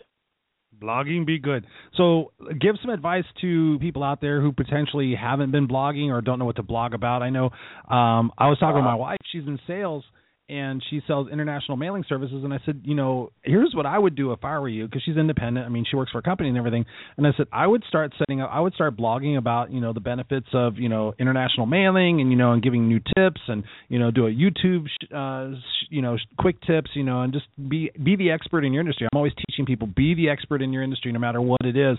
[0.81, 1.67] Blogging be good.
[1.97, 6.39] So, give some advice to people out there who potentially haven't been blogging or don't
[6.39, 7.23] know what to blog about.
[7.23, 7.47] I know
[7.89, 10.05] um, I was talking uh, with my wife; she's in sales,
[10.49, 14.15] and she sells international mailing services and I said, you know, here's what I would
[14.15, 15.65] do if I were you because she's independent.
[15.65, 16.85] I mean, she works for a company and everything.
[17.17, 19.93] And I said I would start setting up I would start blogging about, you know,
[19.93, 23.65] the benefits of, you know, international mailing and you know, and giving new tips and,
[23.89, 25.57] you know, do a YouTube uh,
[25.89, 29.09] you know, quick tips, you know, and just be be the expert in your industry.
[29.11, 31.97] I'm always teaching people be the expert in your industry no matter what it is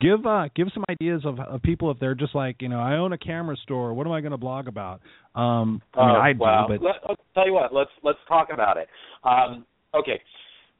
[0.00, 2.96] give uh give some ideas of, of people if they're just like you know I
[2.96, 3.94] own a camera store.
[3.94, 5.00] What am I going to blog about?
[5.34, 7.74] Um, I mean, uh, I well, do, but let, let's tell you what.
[7.74, 8.88] Let's let's talk about it.
[9.24, 10.20] Um, okay.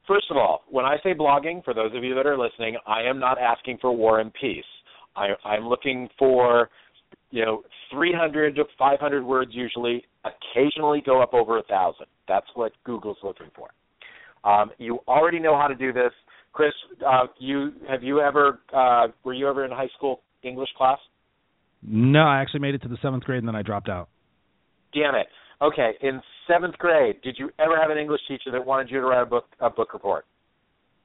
[0.07, 3.01] First of all, when I say blogging, for those of you that are listening, I
[3.01, 4.63] am not asking for war and peace.
[5.17, 6.69] I, I'm looking for,
[7.29, 10.05] you know, 300 to 500 words usually.
[10.23, 12.05] Occasionally go up over a thousand.
[12.25, 13.69] That's what Google's looking for.
[14.49, 16.11] Um, you already know how to do this.
[16.53, 16.73] Chris,
[17.05, 20.99] uh, you have you ever uh, were you ever in high school English class?
[21.83, 24.09] No, I actually made it to the seventh grade and then I dropped out.
[24.93, 25.27] Damn it.
[25.61, 29.05] Okay, in seventh grade, did you ever have an English teacher that wanted you to
[29.05, 30.25] write a book a book report?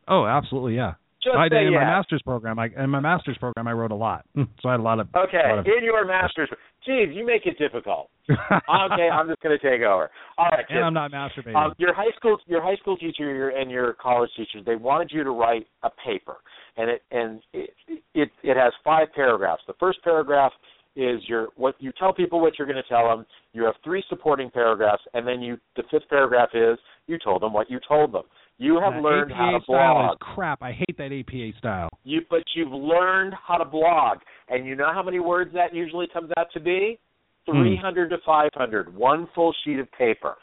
[0.09, 0.95] Oh, absolutely, yeah.
[1.23, 2.59] Just I did in my master's program.
[2.59, 5.09] I in my master's program I wrote a lot, so I had a lot of.
[5.15, 6.49] Okay, lot of, in your master's.
[6.85, 8.11] Geez, you make it difficult.
[8.31, 10.11] okay, I'm just going to take over.
[10.37, 10.85] All right, and.
[10.85, 11.55] I'm not masturbating.
[11.55, 15.11] Um, your high school, your high school teacher your, and your college teachers, they wanted
[15.13, 16.37] you to write a paper,
[16.77, 17.71] and it and it
[18.15, 19.63] it, it has five paragraphs.
[19.69, 20.53] The first paragraph
[20.97, 23.25] is your what you tell people what you're going to tell them.
[23.53, 27.53] You have three supporting paragraphs, and then you the fifth paragraph is you told them
[27.53, 28.25] what you told them.
[28.59, 30.13] You have that learned APA how to blog.
[30.13, 30.63] is crap.
[30.63, 31.89] I hate that APA style.
[32.05, 36.07] You but you've learned how to blog, and you know how many words that usually
[36.13, 36.99] comes out to be?
[37.47, 37.61] Hmm.
[37.61, 40.37] Three hundred to five hundred, one full sheet of paper.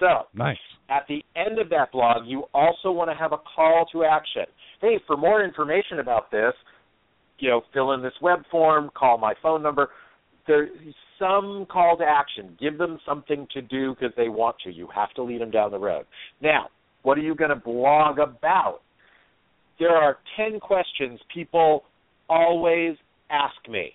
[0.00, 0.56] So Nice.
[0.90, 4.42] at the end of that blog, you also want to have a call to action.
[4.80, 6.52] Hey, for more information about this,
[7.38, 9.90] you know, fill in this web form, call my phone number.
[10.48, 10.70] There's
[11.18, 12.56] some call to action.
[12.60, 14.72] Give them something to do because they want to.
[14.72, 16.06] You have to lead them down the road.
[16.42, 16.66] Now,
[17.04, 18.80] what are you going to blog about?
[19.78, 21.84] There are 10 questions people
[22.28, 22.96] always
[23.30, 23.92] ask me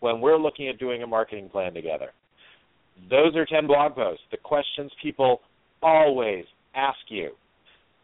[0.00, 2.10] when we're looking at doing a marketing plan together.
[3.10, 4.22] Those are 10 blog posts.
[4.30, 5.40] The questions people
[5.82, 6.44] always
[6.74, 7.32] ask you.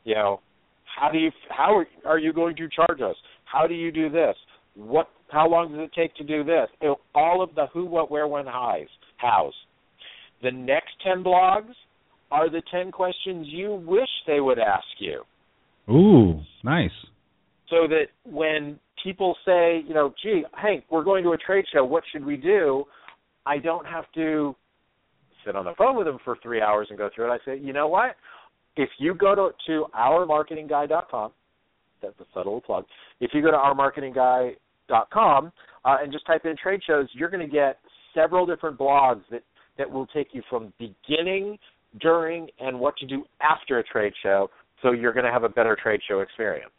[0.05, 0.41] You know,
[0.85, 3.17] how do you how are, you going to charge us?
[3.45, 4.35] How do you do this?
[4.75, 6.69] What how long does it take to do this?
[7.15, 8.89] All of the who, what, where, when, hows.
[9.19, 9.53] Hows.
[10.43, 11.75] The next 10 blogs
[12.31, 15.23] are the 10 questions you wish they would ask you
[15.91, 16.91] Ooh, nice.
[17.71, 21.85] so that when people say, you know, gee, Hank, we're going to a trade show,
[21.85, 22.85] what should we do?
[23.47, 24.55] I don't have to
[25.45, 27.35] sit on the phone with them for three hours and go through it.
[27.35, 28.17] I say, you know what?
[28.77, 31.33] If you go to, to ourmarketingguy.com,
[32.03, 32.85] that's a subtle plug.
[33.21, 35.53] If you go to ourmarketingguy.com
[35.85, 37.79] uh, and just type in trade shows, you're going to get
[38.15, 39.43] several different blogs that,
[39.79, 41.59] that will take you from beginning,
[42.01, 44.51] during, and what to do after a trade show
[44.83, 46.71] so you're going to have a better trade show experience.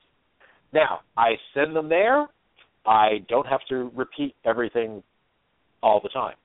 [0.73, 2.27] Now, I send them there.
[2.85, 5.03] I don't have to repeat everything
[5.81, 6.35] all the time.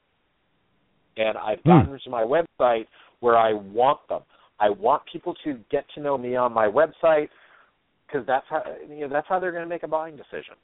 [1.17, 1.69] And I've Hmm.
[1.69, 2.87] gotten to my website
[3.21, 4.23] where I want them.
[4.59, 7.29] I want people to get to know me on my website
[8.07, 10.55] because that's how you know that's how they're going to make a buying decision.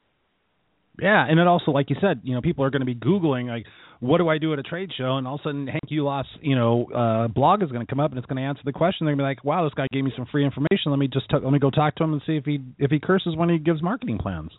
[0.98, 3.48] Yeah, and it also, like you said, you know, people are going to be googling
[3.48, 3.66] like,
[4.00, 5.18] what do I do at a trade show?
[5.18, 8.00] And all of a sudden, Hank Yuloff's, you know, uh, blog is going to come
[8.00, 9.06] up and it's going to answer the question.
[9.06, 10.90] They're going to be like, wow, this guy gave me some free information.
[10.90, 12.90] Let me just t- let me go talk to him and see if he if
[12.90, 14.50] he curses when he gives marketing plans.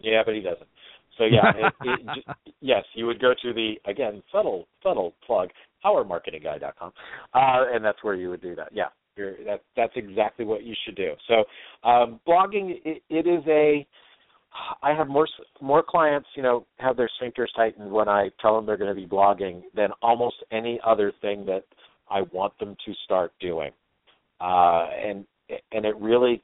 [0.00, 0.66] Yeah, but he doesn't.
[1.16, 5.50] So yeah, it, it, j- yes, you would go to the again subtle subtle plug
[5.84, 6.92] ourmarketingguy.com,
[7.34, 8.68] uh, and that's where you would do that.
[8.72, 11.12] Yeah, you're, that that's exactly what you should do.
[11.28, 13.86] So um, blogging it, it is a
[14.82, 15.28] I have more
[15.60, 19.00] more clients, you know, have their sphincters tightened when I tell them they're going to
[19.00, 21.64] be blogging than almost any other thing that
[22.10, 23.70] I want them to start doing.
[24.40, 25.24] Uh, and
[25.72, 26.42] and it really,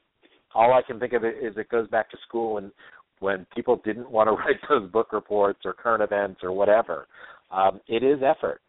[0.55, 2.71] all I can think of it is it goes back to school and
[3.19, 7.07] when people didn't want to write those book reports or current events or whatever.
[7.51, 8.61] Um, it is effort.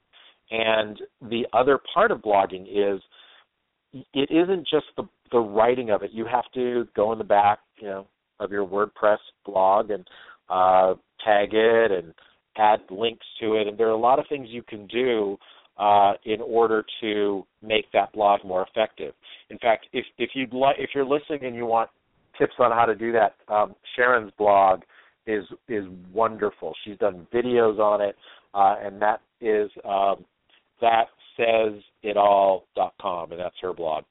[0.51, 3.01] And the other part of blogging is
[3.93, 6.11] it isn't just the the writing of it.
[6.13, 8.07] You have to go in the back, you know,
[8.41, 10.07] of your WordPress blog and
[10.49, 12.15] uh, tag it and
[12.57, 13.67] add links to it.
[13.67, 15.37] And there are a lot of things you can do
[15.79, 19.15] uh, in order to make that blog more effective.
[19.51, 21.91] In fact, if if you'd like, if you're listening and you want
[22.39, 24.81] tips on how to do that, um, Sharon's blog
[25.27, 26.75] is is wonderful.
[26.85, 28.17] She's done videos on it,
[28.55, 30.25] uh, and that is um,
[30.81, 31.05] that
[31.37, 34.05] says it all.com, and that's her blog.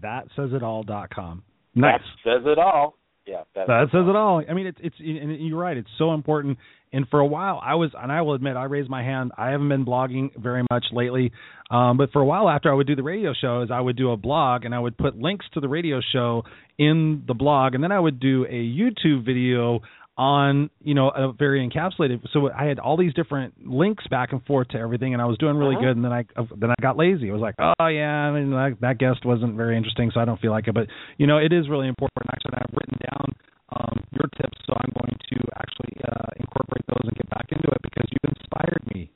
[0.00, 1.42] That says it all.com.
[1.74, 2.00] Nice.
[2.24, 2.96] That says it all.
[3.26, 4.42] Yeah, that, that says it all.
[4.48, 5.76] I mean, it's it's and you're right.
[5.76, 6.58] It's so important.
[6.92, 9.32] And for a while, I was, and I will admit, I raised my hand.
[9.36, 11.32] I haven't been blogging very much lately,
[11.68, 14.12] um, but for a while after I would do the radio shows, I would do
[14.12, 16.44] a blog and I would put links to the radio show
[16.78, 19.80] in the blog, and then I would do a YouTube video
[20.16, 22.20] on you know a very encapsulated.
[22.32, 25.36] So i had all these different links back and forth to everything and i was
[25.38, 25.86] doing really uh-huh.
[25.86, 26.24] good and then i
[26.56, 27.30] then i got lazy.
[27.30, 30.24] I was like oh yeah I mean, that, that guest wasn't very interesting so i
[30.24, 30.74] don't feel like it.
[30.74, 30.86] But
[31.18, 33.26] you know it is really important actually i've written down
[33.74, 37.66] um, your tips so i'm going to actually uh, incorporate those and get back into
[37.66, 39.10] it because you've inspired me.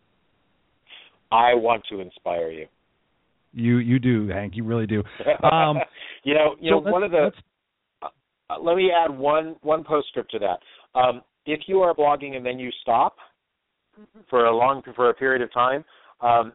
[1.31, 2.67] I want to inspire you.
[3.53, 4.55] You you do hank.
[4.57, 5.03] You really do.
[5.43, 5.79] Um,
[6.25, 7.31] you know you so know one of the
[8.51, 10.59] uh, let me add one one postscript to that
[10.99, 13.17] um, if you are blogging and then you stop
[14.29, 15.85] for a long for a period of time,
[16.21, 16.53] um,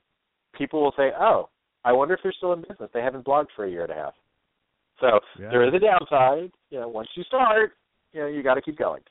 [0.58, 1.50] people will say, "Oh,
[1.84, 2.90] I wonder if they're still in business.
[2.94, 4.14] They haven't blogged for a year and a half."
[5.00, 5.50] So yeah.
[5.50, 6.52] there is a downside.
[6.70, 7.74] You know, once you start,
[8.14, 9.02] you know, you got to keep going.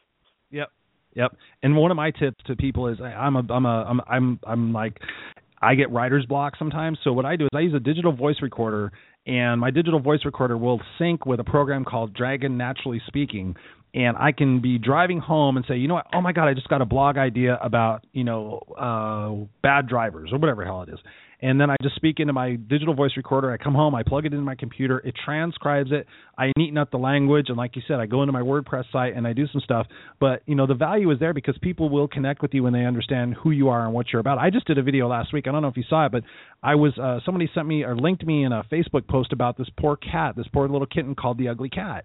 [0.50, 0.70] Yep.
[1.14, 1.36] Yep.
[1.62, 4.40] And one of my tips to people is I, I'm a I'm a I'm I'm
[4.46, 4.98] I'm like
[5.60, 6.98] I get writer's block sometimes.
[7.04, 8.92] So what I do is I use a digital voice recorder
[9.26, 13.56] and my digital voice recorder will sync with a program called Dragon Naturally Speaking
[13.94, 16.06] and I can be driving home and say, you know what?
[16.14, 20.30] Oh my God, I just got a blog idea about you know uh, bad drivers
[20.32, 20.98] or whatever hell it is.
[21.42, 23.50] And then I just speak into my digital voice recorder.
[23.50, 26.06] I come home, I plug it into my computer, it transcribes it.
[26.38, 29.16] I neaten up the language, and like you said, I go into my WordPress site
[29.16, 29.88] and I do some stuff.
[30.20, 32.86] But you know, the value is there because people will connect with you when they
[32.86, 34.38] understand who you are and what you're about.
[34.38, 35.48] I just did a video last week.
[35.48, 36.22] I don't know if you saw it, but
[36.62, 39.68] I was uh, somebody sent me or linked me in a Facebook post about this
[39.78, 42.04] poor cat, this poor little kitten called the Ugly Cat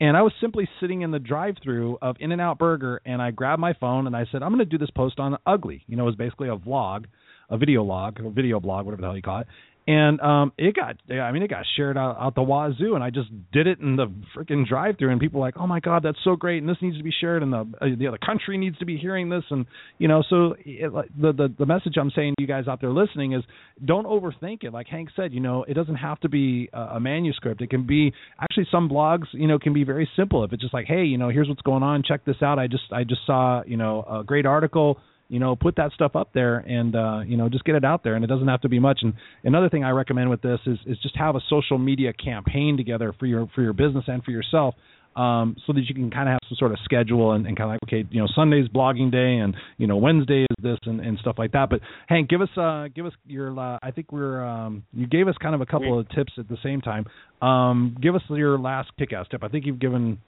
[0.00, 3.72] and I was simply sitting in the drive-through of In-N-Out Burger, and I grabbed my
[3.74, 6.06] phone and I said, "I'm going to do this post on Ugly." You know, it
[6.06, 7.06] was basically a vlog,
[7.50, 9.46] a video log, a video blog, whatever the hell you call it.
[9.86, 13.08] And um it got i mean it got shared out, out the wazoo and i
[13.08, 16.02] just did it in the freaking drive through and people were like oh my god
[16.02, 18.58] that's so great and this needs to be shared and the uh, the other country
[18.58, 19.64] needs to be hearing this and
[19.96, 22.92] you know so it, the the the message i'm saying to you guys out there
[22.92, 23.42] listening is
[23.84, 24.72] don't overthink it.
[24.72, 27.60] Like hank said you know it doesn't have to be a, a manuscript.
[27.60, 30.44] It can be actually some blogs you know can be very simple.
[30.44, 32.02] If it's just like hey you know here's what's going on.
[32.02, 32.58] Check this out.
[32.58, 36.16] I just i just saw you know a great article you know put that stuff
[36.16, 38.60] up there and uh you know just get it out there and it doesn't have
[38.60, 39.14] to be much and
[39.44, 43.14] another thing i recommend with this is is just have a social media campaign together
[43.18, 44.74] for your for your business and for yourself
[45.16, 47.68] um, so that you can kind of have some sort of schedule and, and kind
[47.70, 51.00] of like okay you know Sunday's blogging day and you know Wednesday is this and,
[51.00, 51.70] and stuff like that.
[51.70, 55.26] But Hank, give us uh, give us your uh, I think we're um, you gave
[55.26, 57.06] us kind of a couple of tips at the same time.
[57.42, 59.42] Um, give us your last kick-ass tip.
[59.42, 60.18] I think you've given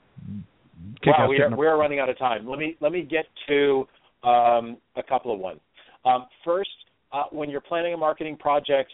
[1.01, 2.47] kick-ass wow, we are, we are running out of time.
[2.47, 3.87] Let me let me get to
[4.23, 5.59] um, a couple of ones.
[6.05, 6.69] Um, first,
[7.11, 8.91] uh, when you're planning a marketing project,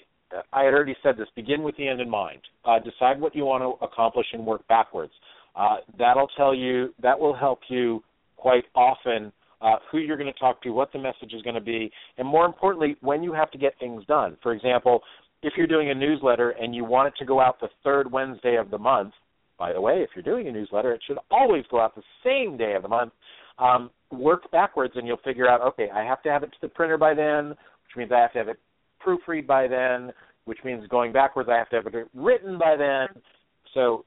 [0.52, 1.28] I had already said this.
[1.36, 2.42] Begin with the end in mind.
[2.66, 5.14] Uh, decide what you want to accomplish and work backwards.
[5.56, 6.94] Uh, that'll tell you.
[7.02, 8.04] That will help you
[8.36, 9.32] quite often.
[9.60, 12.28] Uh, who you're going to talk to, what the message is going to be, and
[12.28, 14.38] more importantly, when you have to get things done.
[14.44, 15.02] For example,
[15.42, 18.58] if you're doing a newsletter and you want it to go out the third Wednesday
[18.58, 19.14] of the month,
[19.58, 22.56] by the way, if you're doing a newsletter, it should always go out the same
[22.56, 23.14] day of the month.
[23.60, 26.68] Um, work backwards, and you'll figure out, okay, I have to have it to the
[26.70, 28.60] printer by then, which means I have to have it
[29.05, 30.12] proofread by then,
[30.45, 33.22] which means going backwards, I have to have it written by then.
[33.74, 34.05] So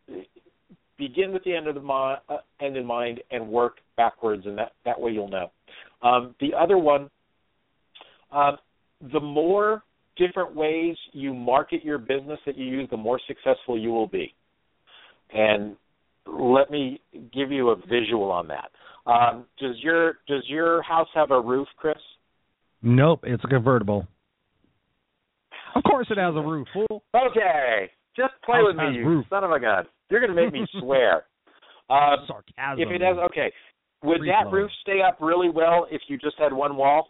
[0.99, 1.81] begin with the end of the
[2.29, 5.51] uh, end in mind and work backwards, and that that way you'll know.
[6.03, 7.11] Um, the other one,
[8.33, 8.57] um,
[9.13, 9.83] the more
[10.17, 14.35] different ways you market your business that you use, the more successful you will be.
[15.33, 15.77] And
[16.27, 17.01] let me
[17.35, 18.71] give you a visual on that.
[19.07, 21.97] Um, does your does your house have a roof, Chris?
[22.83, 24.07] Nope, it's a convertible.
[25.75, 26.67] Of course, it has a roof.
[26.73, 27.03] Fool.
[27.15, 29.27] Okay, just play House with me, you roof.
[29.31, 29.85] son of a gun.
[30.11, 31.25] You're going to make me swear.
[31.89, 32.79] Um, Sarcasm.
[32.83, 33.53] if it has, okay,
[34.03, 37.09] would Free that roof stay up really well if you just had one wall?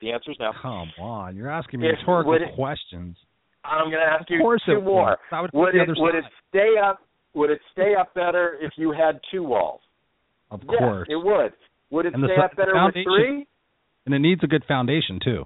[0.00, 0.52] The answer is no.
[0.60, 3.16] Come on, you're asking me If- rhetorical it- questions.
[3.64, 5.16] I'm going to ask you two more.
[5.32, 5.40] would.
[5.42, 6.98] Would put Would the it would it stay up?
[7.32, 9.80] Would it stay up better if you had two walls?
[10.50, 11.08] Of yes, course.
[11.10, 11.52] it would.
[11.90, 13.46] Would it And the stay s- up better with three?
[14.06, 15.44] And it needs a good foundation too.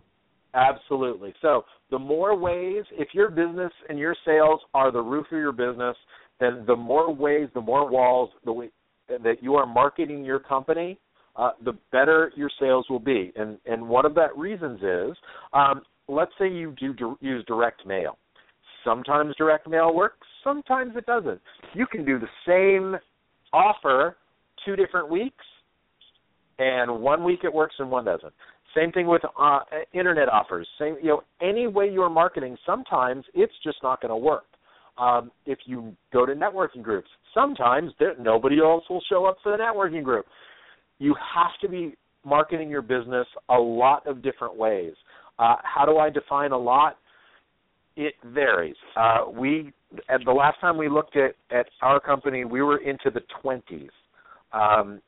[0.55, 1.35] Absolutely.
[1.43, 5.53] So the more ways, if your business and your sales are the roof of your
[5.53, 5.97] business,
[6.41, 8.71] then the more ways, the more walls the way,
[9.09, 10.99] that you are marketing your company,
[11.37, 13.33] uh, the better your sales will be.
[13.37, 15.17] And and one of that reasons is,
[15.53, 18.19] um, let's say you do use direct mail.
[18.85, 21.41] Sometimes direct mail works, sometimes it doesn't.
[21.75, 22.97] You can do the same
[23.53, 24.17] offer
[24.65, 25.45] two different weeks,
[26.59, 28.33] and one week it works and one doesn't.
[28.77, 29.61] Same thing with uh,
[29.93, 30.69] internet offers.
[30.79, 34.45] Same, you know, any way you're marketing, sometimes it's just not going to work.
[34.99, 39.53] Um, if you go to networking groups, sometimes there, nobody else will show up for
[39.53, 40.27] the networking group.
[40.99, 41.95] You have to be
[42.25, 44.93] marketing your business a lot of different ways.
[45.39, 46.99] Uh, how do I define a lot?
[47.97, 48.77] It varies.
[48.97, 49.73] Uh, we
[50.09, 53.91] at the last time we looked at at our company, we were into the twenties.
[54.53, 55.01] Um,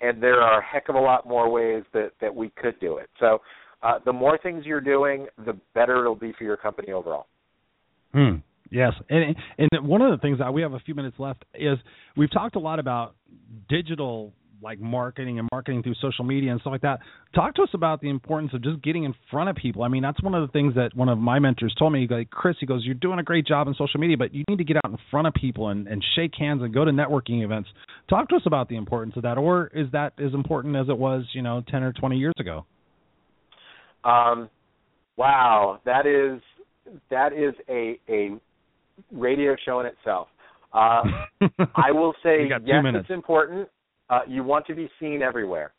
[0.00, 2.96] and there are a heck of a lot more ways that that we could do
[2.96, 3.08] it.
[3.20, 3.38] So
[3.82, 7.26] uh, the more things you're doing, the better it'll be for your company overall.
[8.12, 8.36] Hmm.
[8.70, 11.78] Yes, and and one of the things that we have a few minutes left is
[12.16, 13.14] we've talked a lot about
[13.68, 14.32] digital
[14.62, 17.00] like marketing and marketing through social media and stuff like that.
[17.34, 19.82] Talk to us about the importance of just getting in front of people.
[19.82, 22.06] I mean, that's one of the things that one of my mentors told me.
[22.10, 24.58] Like Chris, he goes, "You're doing a great job in social media, but you need
[24.58, 27.44] to get out in front of people and, and shake hands and go to networking
[27.44, 27.68] events."
[28.10, 30.96] Talk to us about the importance of that, or is that as important as it
[30.98, 32.64] was, you know, ten or twenty years ago?
[34.04, 34.48] Um,
[35.16, 36.40] wow, that is
[37.10, 38.30] that is a a
[39.12, 40.28] radio show in itself.
[40.72, 41.02] Uh,
[41.74, 43.06] I will say You got two yes, minutes.
[43.08, 43.68] it's important.
[44.10, 45.72] Uh, you want to be seen everywhere,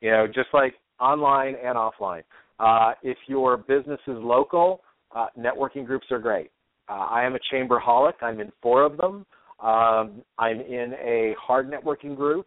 [0.00, 2.22] you know, just like online and offline.
[2.58, 4.80] Uh, if your business is local,
[5.14, 6.50] uh, networking groups are great.
[6.88, 8.14] Uh, I am a chamber holic.
[8.22, 9.26] I'm in four of them.
[9.60, 12.46] Um, I'm in a hard networking group,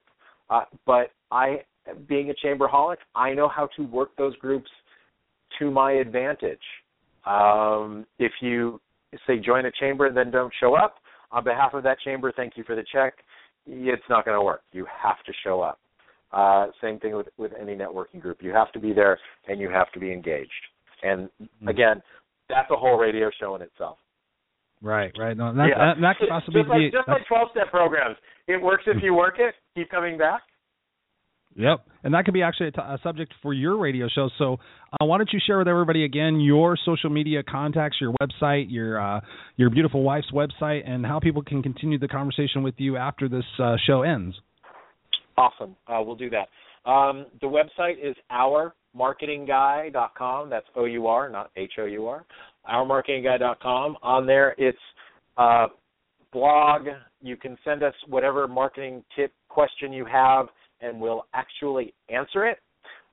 [0.50, 1.62] uh, but I,
[2.08, 4.70] being a chamber holic, I know how to work those groups
[5.60, 6.60] to my advantage.
[7.26, 8.80] Um, if you
[9.26, 10.96] say join a chamber and then don't show up,
[11.32, 13.16] on behalf of that chamber, thank you for the check.
[13.68, 14.61] It's not going to work.
[14.72, 15.80] You have to show up.
[16.32, 18.39] Uh, same thing with, with any networking group.
[18.41, 20.51] You have to be there and you have to be engaged.
[21.03, 21.30] And
[21.68, 22.01] again,
[22.49, 23.97] that's a whole radio show in itself.
[24.82, 25.38] Right, right.
[25.38, 25.78] No, that, yeah.
[25.78, 28.18] that, that could possibly just like, be just like twelve step programs.
[28.47, 29.55] It works if you work it.
[29.74, 30.41] Keep coming back.
[31.58, 34.30] Yep, and that could be actually a, t- a subject for your radio show.
[34.38, 34.58] So,
[34.91, 38.99] uh, why don't you share with everybody again your social media contacts, your website, your
[38.99, 39.22] uh,
[39.56, 43.45] your beautiful wife's website, and how people can continue the conversation with you after this
[43.64, 44.36] uh, show ends.
[45.38, 45.76] Awesome.
[45.88, 46.49] Uh, we'll do that.
[46.89, 50.49] Um, the website is ourmarketingguy.com.
[50.49, 52.26] That's O U R, not H O U R.
[52.70, 53.95] Ourmarketingguy.com.
[54.03, 54.78] On there, it's
[55.38, 55.68] uh,
[56.32, 56.88] blog.
[57.22, 60.47] You can send us whatever marketing tip question you have,
[60.82, 62.60] and we'll actually answer it.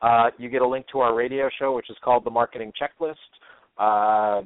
[0.01, 3.15] Uh, you get a link to our radio show, which is called the Marketing Checklist.
[3.79, 4.45] Uh,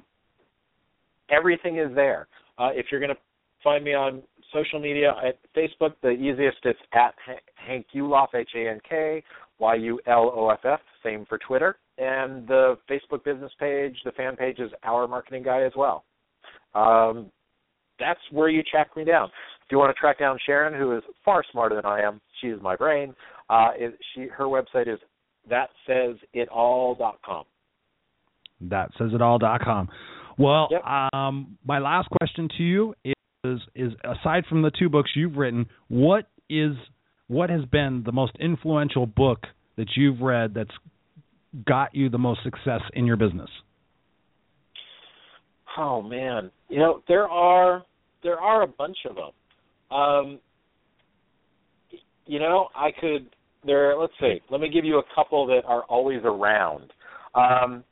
[1.31, 2.29] everything is there.
[2.59, 3.21] Uh, if you're going to
[3.65, 7.15] find me on social media at Facebook, the easiest it's at
[7.55, 9.23] Hank Yuloff, H A N K
[9.59, 10.81] Y U L O F F.
[11.03, 15.63] Same for Twitter, and the Facebook business page, the fan page is Our Marketing Guy
[15.63, 16.05] as well.
[16.75, 17.31] Um,
[17.99, 19.29] that's where you track me down.
[19.65, 22.49] If you want to track down Sharon, who is far smarter than I am, she
[22.49, 23.15] is my brain.
[23.49, 24.99] Uh, it, she her website is
[25.51, 27.45] thatsaysitall.com.
[28.63, 29.89] That says it all.com.
[30.39, 30.85] Well, Yep.
[31.13, 32.95] um, my last question to you
[33.45, 36.77] is is aside from the two books you've written, what is
[37.29, 40.71] what has been the most influential book that you've read that's
[41.67, 43.51] got you the most success in your business?
[45.79, 47.85] Oh man, you know there are
[48.23, 49.97] there are a bunch of them.
[49.97, 50.39] Um,
[52.27, 53.29] you know, I could
[53.65, 53.97] there.
[53.97, 54.41] Let's see.
[54.51, 56.93] Let me give you a couple that are always around.
[57.35, 57.85] Um,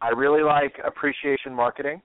[0.00, 2.00] I really like appreciation marketing.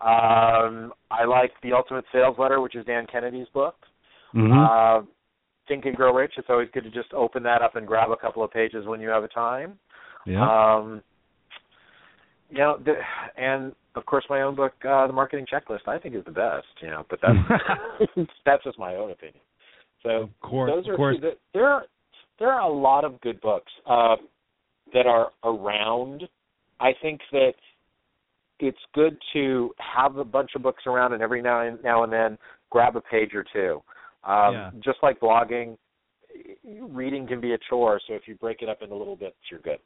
[0.00, 3.74] Um, I like the Ultimate Sales Letter, which is Dan Kennedy's book.
[4.52, 5.02] Uh,
[5.66, 6.34] Think and Grow Rich.
[6.36, 9.00] It's always good to just open that up and grab a couple of pages when
[9.00, 9.78] you have a time.
[10.26, 10.42] yeah.
[10.42, 11.02] Um,
[12.50, 12.94] you know, the,
[13.36, 16.66] and of course, my own book, uh, The Marketing Checklist, I think is the best.
[16.80, 17.36] You know, but that's
[18.46, 19.40] that's just my own opinion.
[20.02, 21.16] So of course, those are of course.
[21.16, 21.66] two that- there.
[21.68, 21.84] Are,
[22.38, 24.14] there are a lot of good books uh,
[24.94, 26.28] that are around.
[26.78, 27.54] I think that
[28.60, 32.12] it's good to have a bunch of books around, and every now and now and
[32.12, 32.38] then
[32.70, 33.82] grab a page or two.
[34.24, 34.70] Um, Yeah.
[34.84, 35.76] Just like blogging,
[36.64, 38.00] reading can be a chore.
[38.06, 39.78] So if you break it up into little bits, you're good.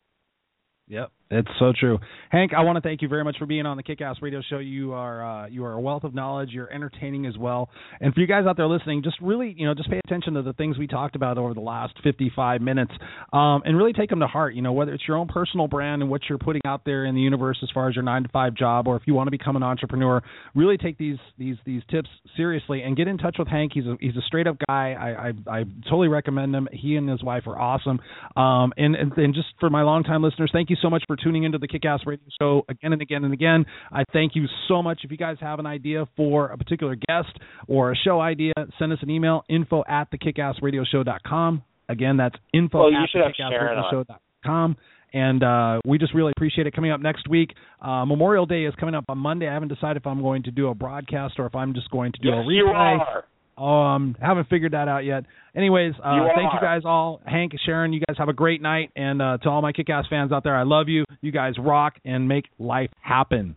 [0.89, 1.99] Yep, it's so true.
[2.31, 4.59] Hank, I want to thank you very much for being on the Kick-Ass Radio Show.
[4.59, 6.51] You are uh, you are a wealth of knowledge.
[6.51, 7.71] You're entertaining as well.
[8.01, 10.43] And for you guys out there listening, just really you know just pay attention to
[10.43, 12.93] the things we talked about over the last 55 minutes,
[13.33, 14.55] um, and really take them to heart.
[14.55, 17.15] You know whether it's your own personal brand and what you're putting out there in
[17.15, 19.31] the universe as far as your nine to five job, or if you want to
[19.31, 20.21] become an entrepreneur,
[20.55, 23.73] really take these these these tips seriously and get in touch with Hank.
[23.73, 24.93] He's a he's a straight up guy.
[24.93, 26.69] I I, I totally recommend him.
[26.73, 28.01] He and his wife are awesome.
[28.37, 31.45] Um, and, and and just for my longtime listeners, thank you so much for tuning
[31.45, 33.67] into the Kick-Ass Radio Show again and again and again.
[33.91, 35.01] I thank you so much.
[35.03, 37.37] If you guys have an idea for a particular guest
[37.69, 41.63] or a show idea, send us an email, info at the kickassradioshow.com.
[41.89, 43.85] Again, that's info Well, you at the have Sharon on.
[43.93, 44.77] kickassradioshow.com.
[45.15, 46.75] And uh, we just really appreciate it.
[46.75, 47.51] Coming up next week,
[47.83, 49.47] uh, Memorial Day is coming up on Monday.
[49.47, 52.13] I haven't decided if I'm going to do a broadcast or if I'm just going
[52.13, 52.57] to do yes, a replay.
[52.57, 53.25] you are.
[53.59, 55.25] Um, haven't figured that out yet.
[55.55, 57.21] Anyways, uh, You thank you guys all.
[57.27, 58.91] Hank, Sharon, you guys have a great night.
[58.97, 61.05] And uh, to all my kick ass fans out there, I love you.
[61.21, 63.57] You guys rock and make life happen.